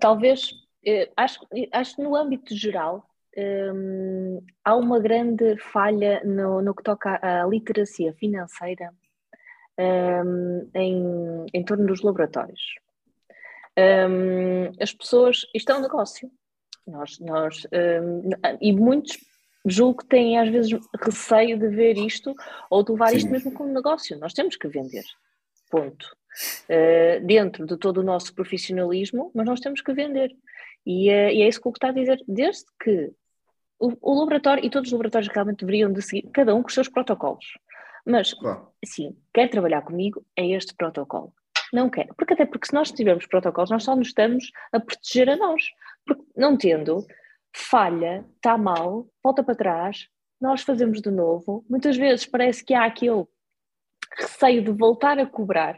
[0.00, 1.40] Talvez, uh, acho,
[1.72, 7.46] acho que no âmbito geral um, há uma grande falha no, no que toca à
[7.46, 8.92] literacia financeira
[9.78, 12.74] um, em, em torno dos laboratórios.
[13.78, 15.42] Um, as pessoas.
[15.54, 16.28] Isto é um negócio.
[16.84, 17.66] Nós, nós,
[18.62, 19.18] e muitos
[19.66, 22.34] julgo que têm às vezes receio de ver isto
[22.70, 23.16] ou de levar Sim.
[23.16, 24.18] isto mesmo como negócio.
[24.18, 25.04] Nós temos que vender.
[25.70, 26.16] Ponto.
[26.64, 30.30] Uh, dentro de todo o nosso profissionalismo, mas nós temos que vender.
[30.86, 32.22] E, uh, e é isso que o que está a dizer.
[32.26, 33.12] Desde que
[33.78, 36.74] o, o, laboratório, e todos os laboratórios realmente deveriam de seguir, cada um com os
[36.74, 37.46] seus protocolos.
[38.04, 38.68] Mas, claro.
[38.84, 41.32] sim, quer trabalhar comigo, é este protocolo.
[41.72, 42.08] Não quer.
[42.16, 45.62] Porque até porque se nós tivermos protocolos, nós só nos estamos a proteger a nós.
[46.06, 47.04] Porque não tendo,
[47.54, 50.08] falha, está mal, volta para trás,
[50.40, 51.64] nós fazemos de novo.
[51.68, 53.24] Muitas vezes parece que há aquele
[54.16, 55.76] receio de voltar a cobrar.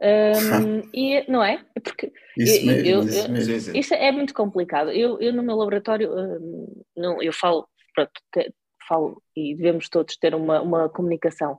[0.00, 1.62] Um, e não é?
[1.82, 3.76] Porque isso, mesmo, eu, isso, eu, mesmo.
[3.76, 4.90] isso, é muito complicado.
[4.90, 8.52] Eu, eu no meu laboratório, um, não, eu falo, pronto, te,
[8.88, 11.58] falo e devemos todos ter uma, uma comunicação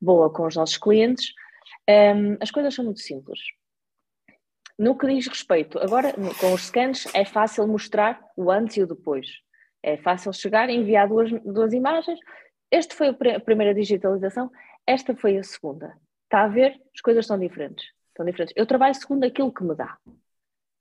[0.00, 1.32] boa com os nossos clientes.
[1.88, 3.40] Um, as coisas são muito simples.
[4.80, 8.86] No que diz respeito, agora com os scans é fácil mostrar o antes e o
[8.86, 9.26] depois.
[9.82, 12.18] É fácil chegar e enviar duas, duas imagens.
[12.70, 14.50] Este foi a primeira digitalização,
[14.86, 15.94] esta foi a segunda.
[16.24, 16.80] Está a ver?
[16.94, 17.84] As coisas são diferentes.
[18.16, 18.54] São diferentes.
[18.56, 19.98] Eu trabalho segundo aquilo que me dá.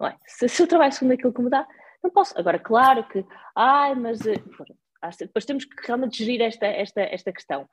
[0.04, 0.16] É?
[0.26, 1.68] Se, se, eu trabalho segundo aquilo que me dá,
[2.02, 2.40] não posso.
[2.40, 4.42] Agora, claro que, ai, mas eh,
[5.20, 7.68] depois temos que realmente gerir esta, esta, esta questão.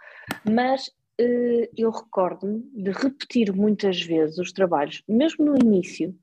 [0.44, 6.14] Mas eu recordo-me de repetir muitas vezes os trabalhos, mesmo no início,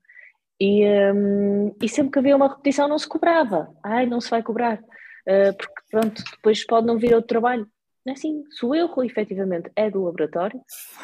[0.60, 3.74] e, um, e sempre que havia uma repetição não se cobrava.
[3.82, 7.68] Ai, não se vai cobrar, uh, porque pronto, depois pode não vir outro trabalho.
[8.06, 10.60] Não é assim, se o erro efetivamente é do laboratório,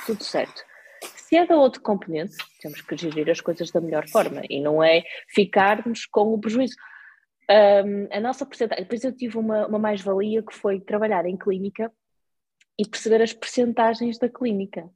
[0.07, 0.62] tudo certo.
[1.03, 4.82] Se é da outro componente, temos que gerir as coisas da melhor forma e não
[4.82, 6.76] é ficarmos com o prejuízo.
[7.51, 11.91] Um, a nossa porcentagem, depois eu tive uma, uma mais-valia que foi trabalhar em clínica
[12.81, 14.89] e perceber as percentagens da clínica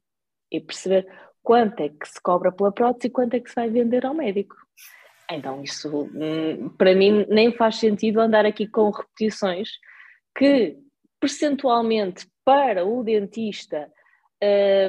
[0.50, 1.06] e perceber
[1.42, 4.14] quanto é que se cobra pela prótese e quanto é que se vai vender ao
[4.14, 4.56] médico.
[5.30, 9.68] Então, isso hum, para mim nem faz sentido andar aqui com repetições
[10.34, 10.78] que
[11.20, 13.92] percentualmente para o dentista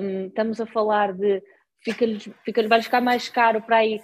[0.01, 1.43] um, estamos a falar de
[1.83, 4.01] fica-lhe fica vai ficar mais caro para aí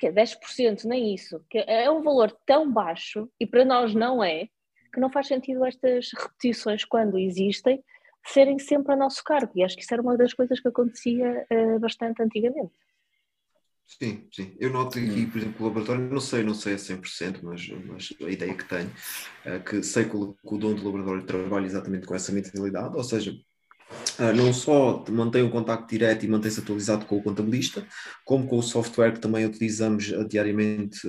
[0.00, 4.24] que é 10%, nem isso, que é um valor tão baixo e para nós não
[4.24, 4.48] é,
[4.92, 7.84] que não faz sentido estas repetições quando existem
[8.26, 9.52] serem sempre a nosso cargo.
[9.56, 12.72] E acho que isso era uma das coisas que acontecia uh, bastante antigamente.
[13.86, 14.56] Sim, sim.
[14.60, 18.12] Eu noto aqui, por exemplo, o laboratório, não sei, não sei a 100%, mas, mas
[18.24, 18.90] a ideia que tenho,
[19.44, 22.96] é que sei que o, que o dono do laboratório trabalha exatamente com essa mentalidade,
[22.96, 23.32] ou seja,
[24.20, 27.84] Uh, não só mantém o contacto direto e mantém-se atualizado com o contabilista,
[28.24, 31.00] como com o software que também utilizamos diariamente,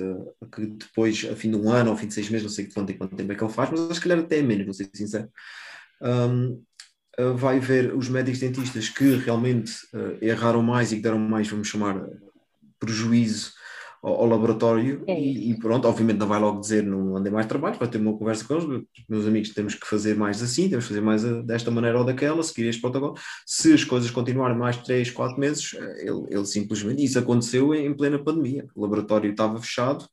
[0.52, 2.66] que depois, a fim de um ano ou ao fim de seis meses, não sei
[2.68, 4.74] quanto, quanto tempo é que ele faz, mas acho que calhar até é menos, vou
[4.74, 5.30] ser sincero.
[6.02, 6.60] Um,
[7.36, 11.68] vai ver os médicos dentistas que realmente uh, erraram mais e que deram mais, vamos
[11.68, 12.06] chamar,
[12.78, 13.52] prejuízo
[14.02, 17.46] ao, ao laboratório é e, e, pronto, obviamente não vai logo dizer não andei mais
[17.46, 20.86] trabalho, vai ter uma conversa com eles, meus amigos, temos que fazer mais assim, temos
[20.86, 23.14] que fazer mais a, desta maneira ou daquela, seguir este protocolo.
[23.46, 27.94] Se as coisas continuarem mais 3, 4 meses, ele, ele simplesmente, isso aconteceu em, em
[27.94, 30.06] plena pandemia, o laboratório estava fechado,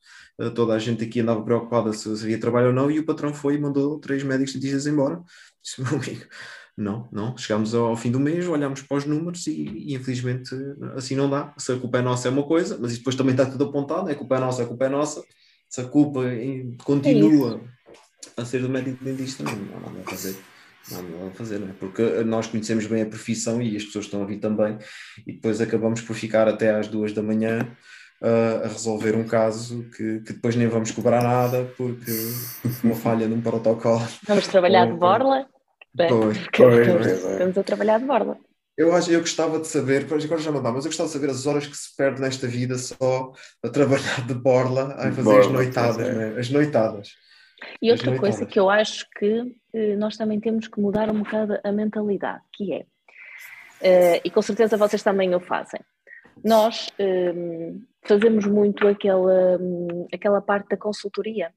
[0.53, 3.55] toda a gente aqui andava preocupada se havia trabalho ou não, e o patrão foi
[3.55, 5.21] e mandou três médicos dentistas embora.
[5.61, 6.25] Disse, meu amigo,
[6.79, 7.37] não, não.
[7.37, 10.55] Chegámos ao fim do mês, olhámos para os números e, e, infelizmente
[10.95, 11.53] assim não dá.
[11.57, 14.15] Se a culpa é nossa é uma coisa, mas depois também está tudo apontado, é
[14.15, 15.21] culpa é nossa, a culpa é nossa.
[15.69, 16.21] Se a culpa
[16.83, 17.61] continua
[18.37, 20.37] é a ser do médico dentista, não, não há nada a fazer.
[20.89, 21.73] Não há nada a fazer, não é?
[21.73, 24.77] Porque nós conhecemos bem a profissão e as pessoas estão a vir também,
[25.27, 27.67] e depois acabamos por ficar até às duas da manhã
[28.21, 32.11] uh, a resolver um caso que, que, depois nem vamos cobrar nada porque
[32.83, 34.07] uma falha num protocolo.
[34.25, 35.45] Vamos trabalhar de borla?
[35.95, 38.37] Pois, pois, estamos a trabalhar de borla.
[38.77, 41.29] Eu, acho, eu gostava de saber, agora já não dá, mas eu gostava de saber
[41.29, 45.39] as horas que se perde nesta vida só a trabalhar de borla, a fazer borla,
[45.41, 46.13] as noitadas, é.
[46.13, 46.39] né?
[46.39, 47.09] as noitadas.
[47.81, 51.59] E outra coisa que eu acho que eh, nós também temos que mudar um bocado
[51.61, 52.85] a mentalidade, que é,
[53.81, 55.81] eh, e com certeza vocês também o fazem,
[56.41, 57.73] nós eh,
[58.03, 59.59] fazemos muito aquela,
[60.13, 61.53] aquela parte da consultoria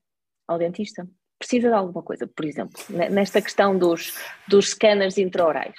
[0.48, 1.06] ao dentista
[1.42, 4.16] precisa de alguma coisa, por exemplo, nesta questão dos,
[4.46, 5.76] dos scanners intraorais.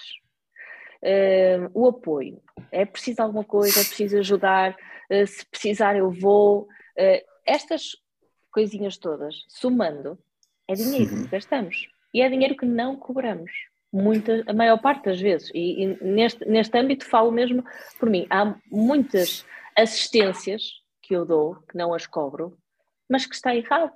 [1.01, 2.41] Uh, o apoio,
[2.72, 4.76] é preciso alguma coisa, é preciso ajudar,
[5.09, 6.64] uh, se precisar eu vou.
[6.97, 7.95] Uh, estas
[8.51, 10.20] coisinhas todas, somando,
[10.68, 11.88] é dinheiro que gastamos.
[12.14, 13.51] E é dinheiro que não cobramos.
[13.91, 15.49] Muita, a maior parte das vezes.
[15.53, 17.64] E, e neste, neste âmbito falo mesmo
[17.99, 18.28] por mim.
[18.30, 19.45] Há muitas
[19.78, 20.64] assistências
[21.01, 22.57] que eu dou, que não as cobro,
[23.09, 23.91] mas que está errado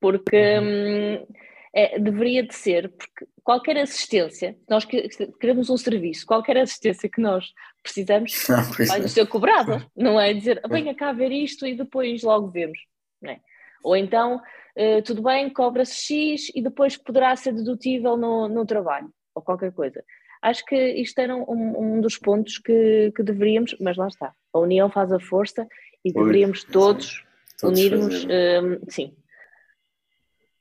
[0.00, 0.64] porque uhum.
[0.64, 1.26] hum,
[1.74, 7.52] é, deveria de ser, porque qualquer assistência, nós queremos um serviço, qualquer assistência que nós
[7.82, 9.08] precisamos ah, vai é.
[9.08, 12.78] ser cobrada, não é dizer venha cá ver isto e depois logo vemos,
[13.24, 13.38] é?
[13.84, 14.36] Ou então,
[14.76, 19.72] uh, tudo bem, cobra-se X e depois poderá ser dedutível no, no trabalho, ou qualquer
[19.72, 20.02] coisa.
[20.42, 24.58] Acho que isto era um, um dos pontos que, que, deveríamos, mas lá está, a
[24.58, 25.66] união faz a força
[26.04, 27.24] e deveríamos todos,
[27.58, 29.14] todos unirmos, uh, sim,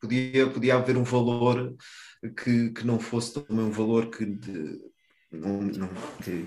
[0.07, 1.75] Podia, podia haver um valor
[2.41, 4.79] que, que não fosse também um valor que, de,
[5.31, 5.89] não, não,
[6.23, 6.45] que,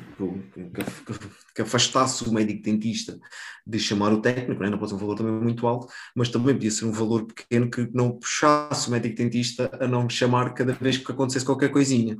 [1.04, 3.18] que, que, afastasse o médico dentista
[3.66, 4.70] de chamar o técnico, não, é?
[4.70, 7.70] não pode ser um valor também muito alto, mas também podia ser um valor pequeno
[7.70, 12.16] que não puxasse o médico dentista a não chamar cada vez que acontecesse qualquer coisinha.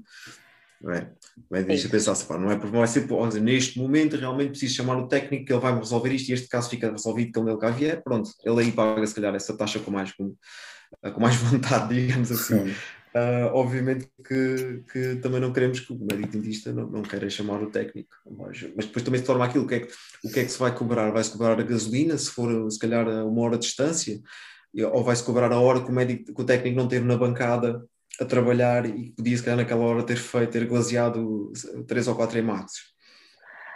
[0.82, 1.12] Não é?
[1.38, 3.06] O médico dentista pensasse, pá, não é porque vai ser,
[3.40, 6.48] neste momento realmente preciso chamar o técnico que ele vai me resolver isto e este
[6.48, 9.78] caso fica resolvido quando ele cá vier, pronto, ele aí paga se calhar essa taxa
[9.78, 10.34] com mais, com,
[11.14, 12.74] com mais vontade, digamos assim.
[13.12, 17.60] Uh, obviamente que, que, também não queremos que o médico dentista não, não queira chamar
[17.60, 19.92] o técnico, mas, mas, depois também se torna aquilo, o que, é que,
[20.24, 21.10] o que é que se vai cobrar?
[21.10, 24.20] Vai-se cobrar a gasolina, se for se calhar a uma hora de distância,
[24.92, 27.84] ou vai-se cobrar a hora que o, médico, que o técnico não teve na bancada
[28.20, 31.52] a trabalhar e podia se calhar naquela hora ter feito, ter glaseado
[31.88, 32.90] três ou quatro emaxes.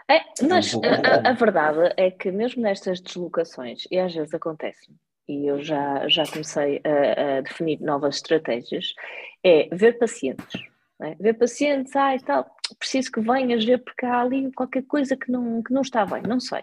[0.08, 4.34] É, mas é um a, a, verdade é que mesmo nestas deslocações, e às vezes
[4.34, 4.92] acontece,
[5.28, 8.94] e eu já, já comecei a, a definir novas estratégias,
[9.42, 10.60] é ver pacientes.
[11.00, 11.14] É?
[11.16, 12.48] Ver pacientes, ah, e tal,
[12.78, 16.22] preciso que venhas ver porque há ali qualquer coisa que não, que não está bem,
[16.22, 16.62] não sei.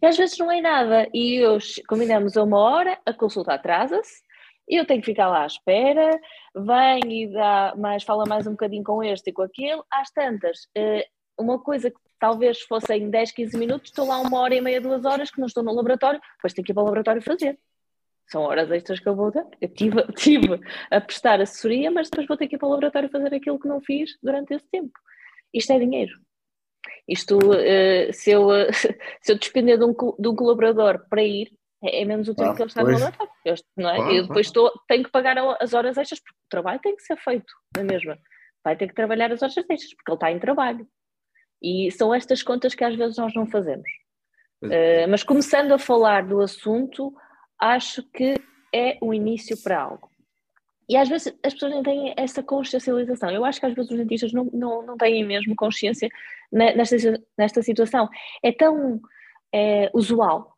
[0.00, 4.22] E às vezes não é nada, e eu, combinamos a uma hora, a consulta atrasa-se,
[4.68, 6.18] eu tenho que ficar lá à espera,
[6.54, 10.68] vem e dá mais, fala mais um bocadinho com este e com aquele, às tantas,
[10.76, 11.06] eh,
[11.38, 14.80] uma coisa que talvez fosse em 10, 15 minutos, estou lá uma hora e meia,
[14.80, 17.58] duas horas que não estou no laboratório, depois tenho que ir para o laboratório fazer
[18.28, 19.44] são horas extras que eu vou ter.
[19.60, 20.60] Eu tive, tive
[20.90, 23.68] a prestar assessoria, mas depois vou ter que ir para o laboratório fazer aquilo que
[23.68, 24.92] não fiz durante esse tempo.
[25.52, 26.12] Isto é dinheiro.
[27.08, 28.72] Isto, uh, se, eu, uh,
[29.22, 31.50] se eu despender de um, de um colaborador para ir,
[31.82, 32.98] é, é menos o tempo ah, que ele está pois.
[32.98, 33.32] no laboratório.
[33.44, 34.00] Eu, não é?
[34.00, 37.02] Ah, eu depois estou, tenho que pagar as horas extras, porque o trabalho tem que
[37.02, 38.16] ser feito, não é mesmo?
[38.64, 40.86] Vai ter que trabalhar as horas extras, porque ele está em trabalho.
[41.62, 43.88] E são estas contas que às vezes nós não fazemos.
[44.64, 47.14] Uh, mas começando a falar do assunto,
[47.58, 48.34] acho que
[48.72, 50.10] é o início para algo.
[50.88, 53.30] E às vezes as pessoas não têm essa consciencialização.
[53.30, 56.08] Eu acho que às vezes os dentistas não, não, não têm mesmo consciência
[56.52, 56.96] nesta,
[57.36, 58.08] nesta situação.
[58.42, 59.00] É tão
[59.52, 60.56] é, usual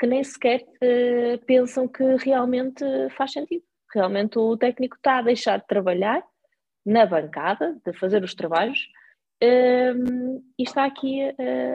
[0.00, 2.84] que nem sequer é, pensam que realmente
[3.16, 3.64] faz sentido.
[3.94, 6.22] Realmente o técnico está a deixar de trabalhar
[6.84, 8.88] na bancada, de fazer os trabalhos,
[9.40, 9.92] é,
[10.58, 11.20] e está aqui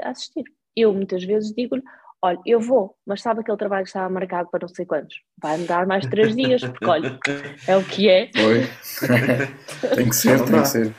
[0.04, 0.44] a assistir.
[0.76, 1.84] Eu muitas vezes digo-lhe:
[2.22, 5.16] olha, eu vou, mas sabe aquele trabalho que estava marcado para não sei quantos?
[5.42, 7.20] Vai me dar mais três dias, porque olha,
[7.68, 8.30] é o que é.
[8.34, 8.68] Foi.
[9.96, 10.94] tem que ser, tem que ser.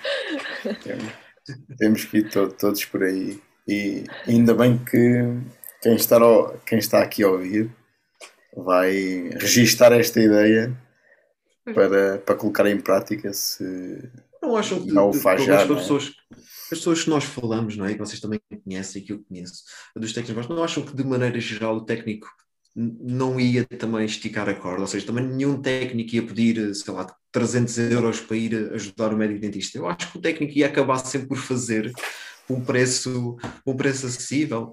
[1.78, 3.40] temos que ir to todos por aí.
[3.66, 5.22] E ainda bem que
[5.80, 7.70] quem está, ao, quem está aqui a ouvir
[8.56, 10.76] vai registar esta ideia
[11.74, 14.10] para, para colocar em prática se
[14.52, 15.80] não acham que não faz já, as, não é?
[15.80, 17.94] pessoas, as pessoas que nós falamos, não é?
[17.94, 19.64] que vocês também conhecem e que eu conheço,
[19.96, 22.28] dos técnicos, não acham que de maneira geral o técnico
[22.74, 27.06] não ia também esticar a corda, ou seja, também nenhum técnico ia pedir, sei lá,
[27.30, 29.76] 300 euros para ir ajudar o médico dentista.
[29.76, 31.92] Eu acho que o técnico ia acabar sempre por fazer
[32.48, 33.36] um preço,
[33.66, 34.72] um preço acessível.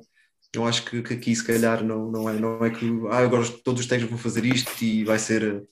[0.53, 3.45] Eu acho que, que aqui se calhar não, não, é, não é que ah, agora
[3.63, 5.63] todos os técnicos vão fazer isto e vai ser,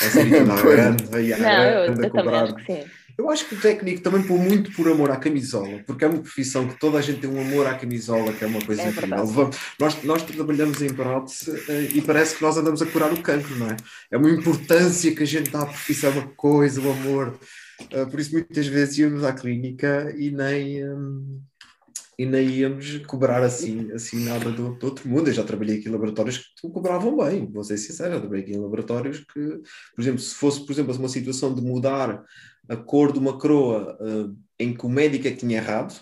[0.00, 2.84] vai ser grande, vai Não, eu, eu também acho que sim.
[3.16, 6.20] Eu acho que o técnico também põe muito por amor à camisola, porque é uma
[6.20, 8.88] profissão que toda a gente tem um amor à camisola, que é uma coisa É
[8.88, 9.50] incrível.
[9.78, 13.56] Nós, nós trabalhamos em prótese eh, e parece que nós andamos a curar o cancro,
[13.56, 13.76] não é?
[14.10, 17.38] É uma importância que a gente dá à profissão, é uma coisa, o amor.
[17.90, 20.84] Eh, Por isso, muitas vezes íamos à clínica e nem.
[20.88, 21.40] hum,
[22.18, 25.28] e nem íamos cobrar assim, assim nada do, do outro mundo.
[25.28, 28.52] Eu já trabalhei aqui em laboratórios que cobravam bem, vou ser sincero, já trabalhei aqui
[28.52, 29.60] em laboratórios que,
[29.94, 32.22] por exemplo, se fosse, por exemplo, uma situação de mudar
[32.68, 35.94] a cor de uma coroa eh, em que o médico é que tinha errado,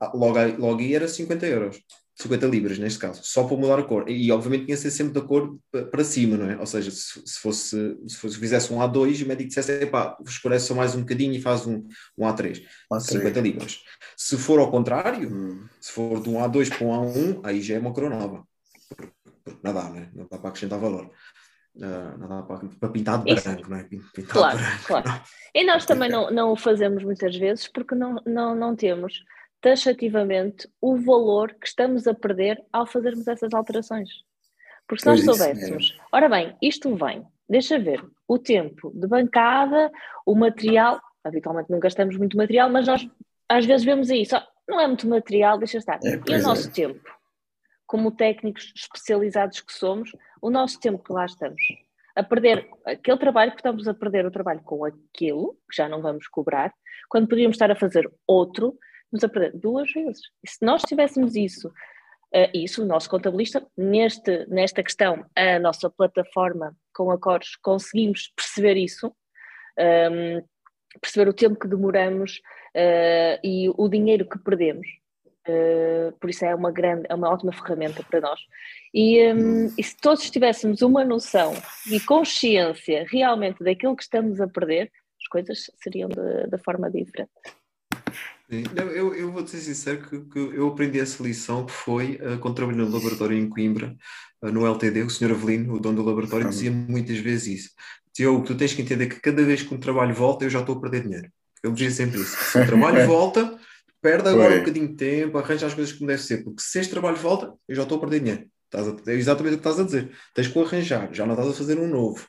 [0.00, 1.80] ah, logo, aí- logo aí era 50 euros.
[2.18, 4.08] 50 libras, neste caso, só para mudar a cor.
[4.08, 6.56] E, obviamente, tinha que ser sempre da cor pa- para cima, não é?
[6.58, 10.16] Ou seja, se, se fosse, se fosse, fizesse um A2 e o médico dissesse, epá,
[10.26, 11.86] escurece só mais um bocadinho e faz um,
[12.16, 13.80] um A3, Ah, 50 libras.
[14.16, 17.74] Se for ao contrário, Hum, se for de um A2 para um A1, aí já
[17.74, 18.48] é uma coroa nova.
[18.88, 19.12] Porque,
[19.44, 20.10] porque não dá, né?
[20.14, 21.10] não dá para acrescentar valor.
[21.82, 23.44] Ah, não dá para, para pintar de Isso.
[23.44, 23.84] branco, não é?
[23.84, 24.84] Pintar Claro, branco.
[24.86, 25.22] claro.
[25.54, 29.22] E nós também não, não o fazemos muitas vezes porque não, não, não temos
[29.60, 34.08] taxativamente o valor que estamos a perder ao fazermos essas alterações.
[34.86, 39.06] Porque se nós Pois isso soubéssemos, ora bem, isto vem, deixa ver, o tempo de
[39.06, 39.90] bancada,
[40.24, 43.08] o material, habitualmente não gastamos muito material, mas nós
[43.48, 45.98] às vezes vemos isso, ó, não é muito material, deixa estar.
[46.04, 46.70] É, e o nosso é.
[46.70, 47.15] tempo?
[47.86, 50.10] Como técnicos especializados que somos,
[50.42, 51.62] o nosso tempo que lá estamos
[52.16, 56.00] a perder aquele trabalho, porque estamos a perder o trabalho com aquilo, que já não
[56.00, 56.72] vamos cobrar,
[57.10, 58.76] quando poderíamos estar a fazer outro,
[59.12, 60.22] vamos a perder duas vezes.
[60.42, 61.70] E se nós tivéssemos isso,
[62.32, 68.78] eh, isso, o nosso contabilista, neste, nesta questão, a nossa plataforma com acordos, conseguimos perceber
[68.78, 69.14] isso,
[69.78, 70.42] ehm,
[71.00, 72.40] perceber o tempo que demoramos
[72.74, 74.86] eh, e o dinheiro que perdemos.
[75.48, 78.40] Eh, por isso é uma grande, é uma ótima ferramenta para nós.
[78.92, 81.54] E, hum, e se todos tivéssemos uma noção
[81.90, 84.90] e consciência realmente daquilo que estamos a perder,
[85.20, 87.30] as coisas seriam de, de forma diferente.
[88.48, 88.62] Sim.
[88.76, 92.54] Eu, eu, vou ser sincero que, que eu aprendi essa lição que foi uh, quando
[92.54, 93.96] trabalhei no laboratório em Coimbra,
[94.40, 95.32] uh, no LTD, o Sr.
[95.32, 97.70] Avelino, o dono do laboratório, dizia muitas vezes isso.
[98.12, 100.60] Dizia, "Hugo, tu tens que entender que cada vez que um trabalho volta, eu já
[100.60, 101.28] estou a perder dinheiro.
[101.62, 102.36] Ele dizia sempre isso.
[102.36, 103.58] Se o trabalho volta,
[104.06, 104.56] perde agora Foi.
[104.56, 107.52] um bocadinho de tempo, arranja as coisas como deve ser, porque se este trabalho volta,
[107.66, 108.48] eu já estou a perder dinheiro.
[108.66, 110.16] Estás a- é exatamente o que estás a dizer.
[110.32, 112.24] Tens que o arranjar, já não estás a fazer um novo.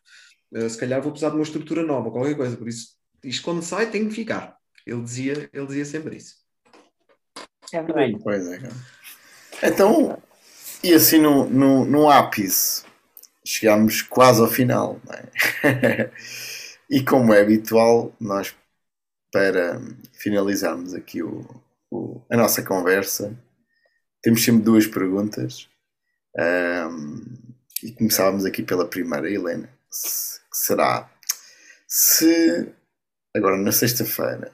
[0.51, 2.57] Uh, se calhar vou precisar de uma estrutura nova, qualquer coisa.
[2.57, 4.57] Por isso, isto quando sai tem que ficar.
[4.87, 6.35] Ele dizia, ele dizia sempre isso.
[7.71, 8.17] É verdade.
[8.23, 8.75] Pois é, cara.
[9.61, 10.17] Então,
[10.83, 12.83] e assim no, no, no ápice,
[13.45, 16.11] chegámos quase ao final, não é?
[16.89, 18.55] e como é habitual, nós,
[19.31, 19.79] para
[20.13, 21.45] finalizarmos aqui o,
[21.91, 23.33] o- a nossa conversa,
[24.21, 25.67] temos sempre duas perguntas.
[26.37, 27.23] Ahm,
[27.83, 31.09] e começávamos aqui pela primeira, Helena, se- que será
[31.87, 32.67] se
[33.35, 34.51] agora na sexta-feira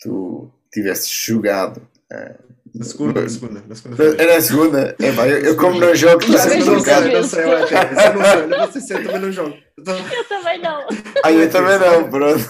[0.00, 2.34] tu tivesses jogado ah,
[2.74, 4.96] Na segunda, na segunda, na segunda era a segunda.
[5.00, 7.02] É, pá, eu, eu como não jogo, vejo sempre não um jogado.
[7.04, 9.56] sei, não sei, olha, cara, isso eu não sei, sempre também não jogo.
[9.78, 10.86] Eu também não.
[11.24, 12.44] Ah, eu também não, pronto.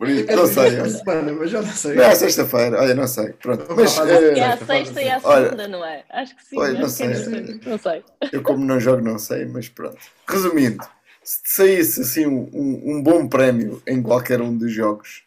[0.00, 0.64] Por isso, não sei.
[0.64, 1.94] esta semana, mas já não sei.
[1.94, 3.34] Não é sexta-feira, olha, não sei.
[3.34, 3.66] Pronto.
[3.76, 6.04] Mas É a sexta e a olha, segunda, não é?
[6.08, 6.56] Acho que sim.
[6.56, 7.06] olha, não que sei.
[7.08, 8.04] é- Não sei.
[8.32, 9.98] eu, como não jogo, não sei, mas pronto.
[10.26, 10.82] Resumindo,
[11.22, 15.22] se te saísse assim um, um, um bom prémio em qualquer um dos jogos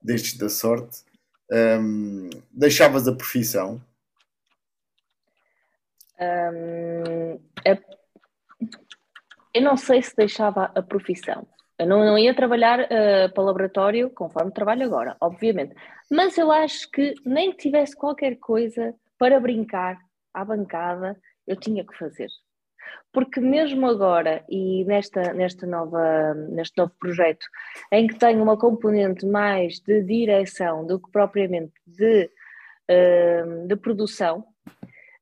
[0.00, 1.00] destes da sorte,
[1.78, 3.78] hum, deixavas a profissão.
[6.18, 7.98] Hum, é-
[9.52, 11.46] eu não sei se deixava a profissão.
[11.78, 15.74] Eu não, não ia trabalhar eh, para o laboratório conforme trabalho agora, obviamente.
[16.10, 19.98] Mas eu acho que nem que tivesse qualquer coisa para brincar
[20.34, 21.16] à bancada,
[21.46, 22.28] eu tinha que fazer.
[23.12, 27.46] Porque mesmo agora e nesta, nesta nova, neste novo projeto,
[27.92, 32.30] em que tenho uma componente mais de direção do que propriamente de,
[32.88, 34.44] eh, de produção,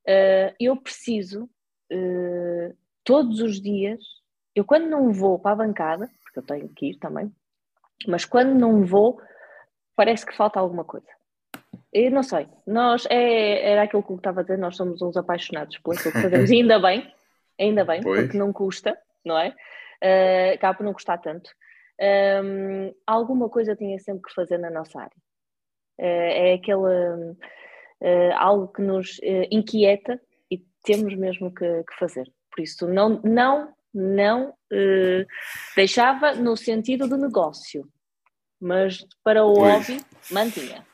[0.07, 1.49] Uh, eu preciso,
[1.91, 4.01] uh, todos os dias,
[4.55, 7.31] eu quando não vou para a bancada, porque eu tenho que ir também,
[8.07, 9.19] mas quando não vou,
[9.95, 11.07] parece que falta alguma coisa.
[11.91, 12.47] Eu não sei.
[12.65, 16.13] Nós, é, era aquilo que eu estava a dizer, nós somos uns apaixonados por aquilo
[16.13, 17.13] que fazemos, e ainda bem,
[17.59, 18.21] ainda bem, pois.
[18.21, 19.49] porque não custa, não é?
[20.03, 21.49] Uh, acaba por não custar tanto.
[21.99, 25.17] Um, alguma coisa tinha sempre que fazer na nossa área.
[25.99, 29.19] Uh, é aquele uh, algo que nos
[29.49, 30.21] inquieta
[30.51, 32.31] e temos mesmo que, que, fazer.
[32.51, 34.53] Por isso, não, não, não
[35.75, 37.89] deixava no sentido do negócio,
[38.61, 39.87] mas para o pois.
[39.87, 40.85] hobby mantinha.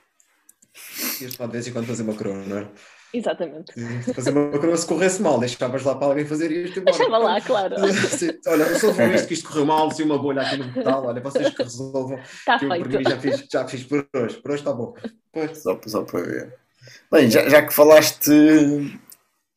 [1.21, 2.67] Ias lá de vez em quando fazer uma coroa, não é?
[3.13, 3.73] Exatamente.
[4.13, 7.39] Fazer uma coroa se corresse mal, deixavas lá para alguém fazer e isto Deixava lá,
[7.41, 7.75] claro.
[8.47, 11.53] olha, resolvam isto que isto correu mal, se uma bolha aqui no metal, olha, vocês
[11.53, 12.17] que resolvam.
[12.19, 12.91] Está que feito.
[12.91, 14.95] Eu, já fiz, já fiz por hoje, por hoje está bom.
[15.31, 15.61] Pois.
[15.61, 16.55] Só, só para ver.
[17.11, 18.31] Bem, já, já que falaste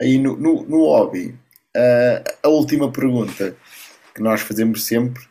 [0.02, 1.38] aí no, no, no hobby,
[1.76, 3.56] uh, a última pergunta
[4.14, 5.22] que nós fazemos sempre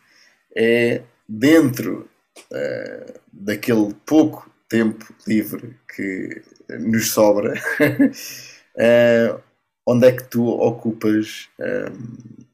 [0.55, 2.09] é dentro
[2.51, 6.43] uh, daquele pouco tempo livre que
[6.79, 9.41] nos sobra, uh,
[9.87, 12.45] onde é que tu ocupas um,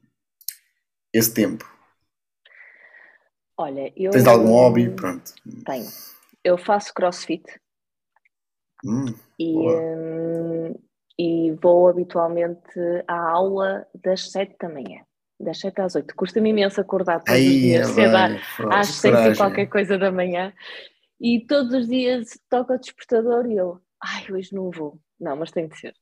[1.12, 1.70] esse tempo?
[3.56, 4.10] Olha, eu.
[4.10, 4.90] Tens algum hobby?
[4.90, 5.32] Pronto.
[5.64, 5.88] Tenho.
[6.42, 7.44] Eu faço crossfit.
[8.84, 10.74] Hum, e, um,
[11.18, 15.00] e vou habitualmente à aula das 7 da manhã.
[15.38, 16.14] Das 7 às 8.
[16.14, 18.16] Custa-me imenso acordar todos Aí, os dias, cedo
[18.70, 20.52] às 6 e qualquer coisa da manhã.
[21.20, 24.98] E todos os dias toca o despertador e eu, ai, hoje não vou.
[25.20, 25.94] Não, mas tem de ser.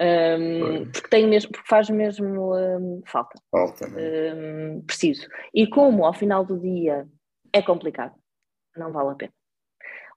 [0.00, 3.40] Um, porque, tem mesmo, porque faz mesmo um, falta.
[3.50, 5.28] Falta, um, Preciso.
[5.52, 7.06] E como ao final do dia
[7.52, 8.14] é complicado,
[8.76, 9.32] não vale a pena.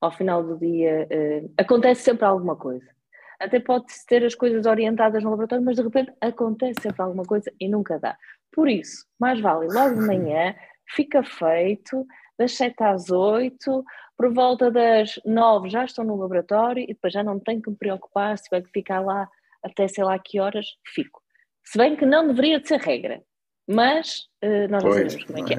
[0.02, 2.97] Ao final do dia uh, acontece sempre alguma coisa.
[3.40, 7.52] Até pode-se ter as coisas orientadas no laboratório, mas de repente acontece sempre alguma coisa
[7.60, 8.18] e nunca dá.
[8.52, 10.56] Por isso, mais vale logo de manhã,
[10.90, 12.06] fica feito,
[12.38, 13.84] das 7 às 8,
[14.18, 17.76] por volta das 9 já estou no laboratório e depois já não tenho que me
[17.76, 19.30] preocupar se tiver que ficar lá
[19.64, 21.22] até sei lá que horas, fico.
[21.64, 23.22] Se bem que não deveria de ser regra,
[23.68, 25.54] mas uh, nós pois, não sabemos como é que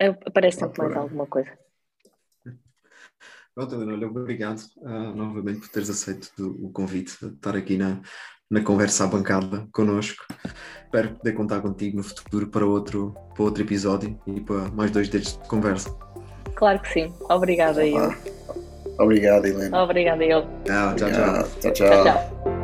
[0.00, 0.08] é.
[0.26, 1.58] Aparece sempre mais alguma coisa.
[3.58, 8.00] Pronto, Helena, obrigado uh, novamente por teres aceito o convite, de estar aqui na,
[8.48, 10.24] na conversa à bancada connosco.
[10.84, 15.08] Espero poder contar contigo no futuro para outro, para outro episódio e para mais dois
[15.08, 15.90] dedos de conversa.
[16.54, 17.12] Claro que sim.
[17.28, 18.14] Obrigada, eu.
[18.96, 19.82] Obrigado, Helena.
[19.82, 20.42] Obrigada, eu.
[20.64, 21.42] Tchau, tchau, tchau.
[21.42, 21.72] tchau, tchau.
[21.72, 22.57] tchau, tchau.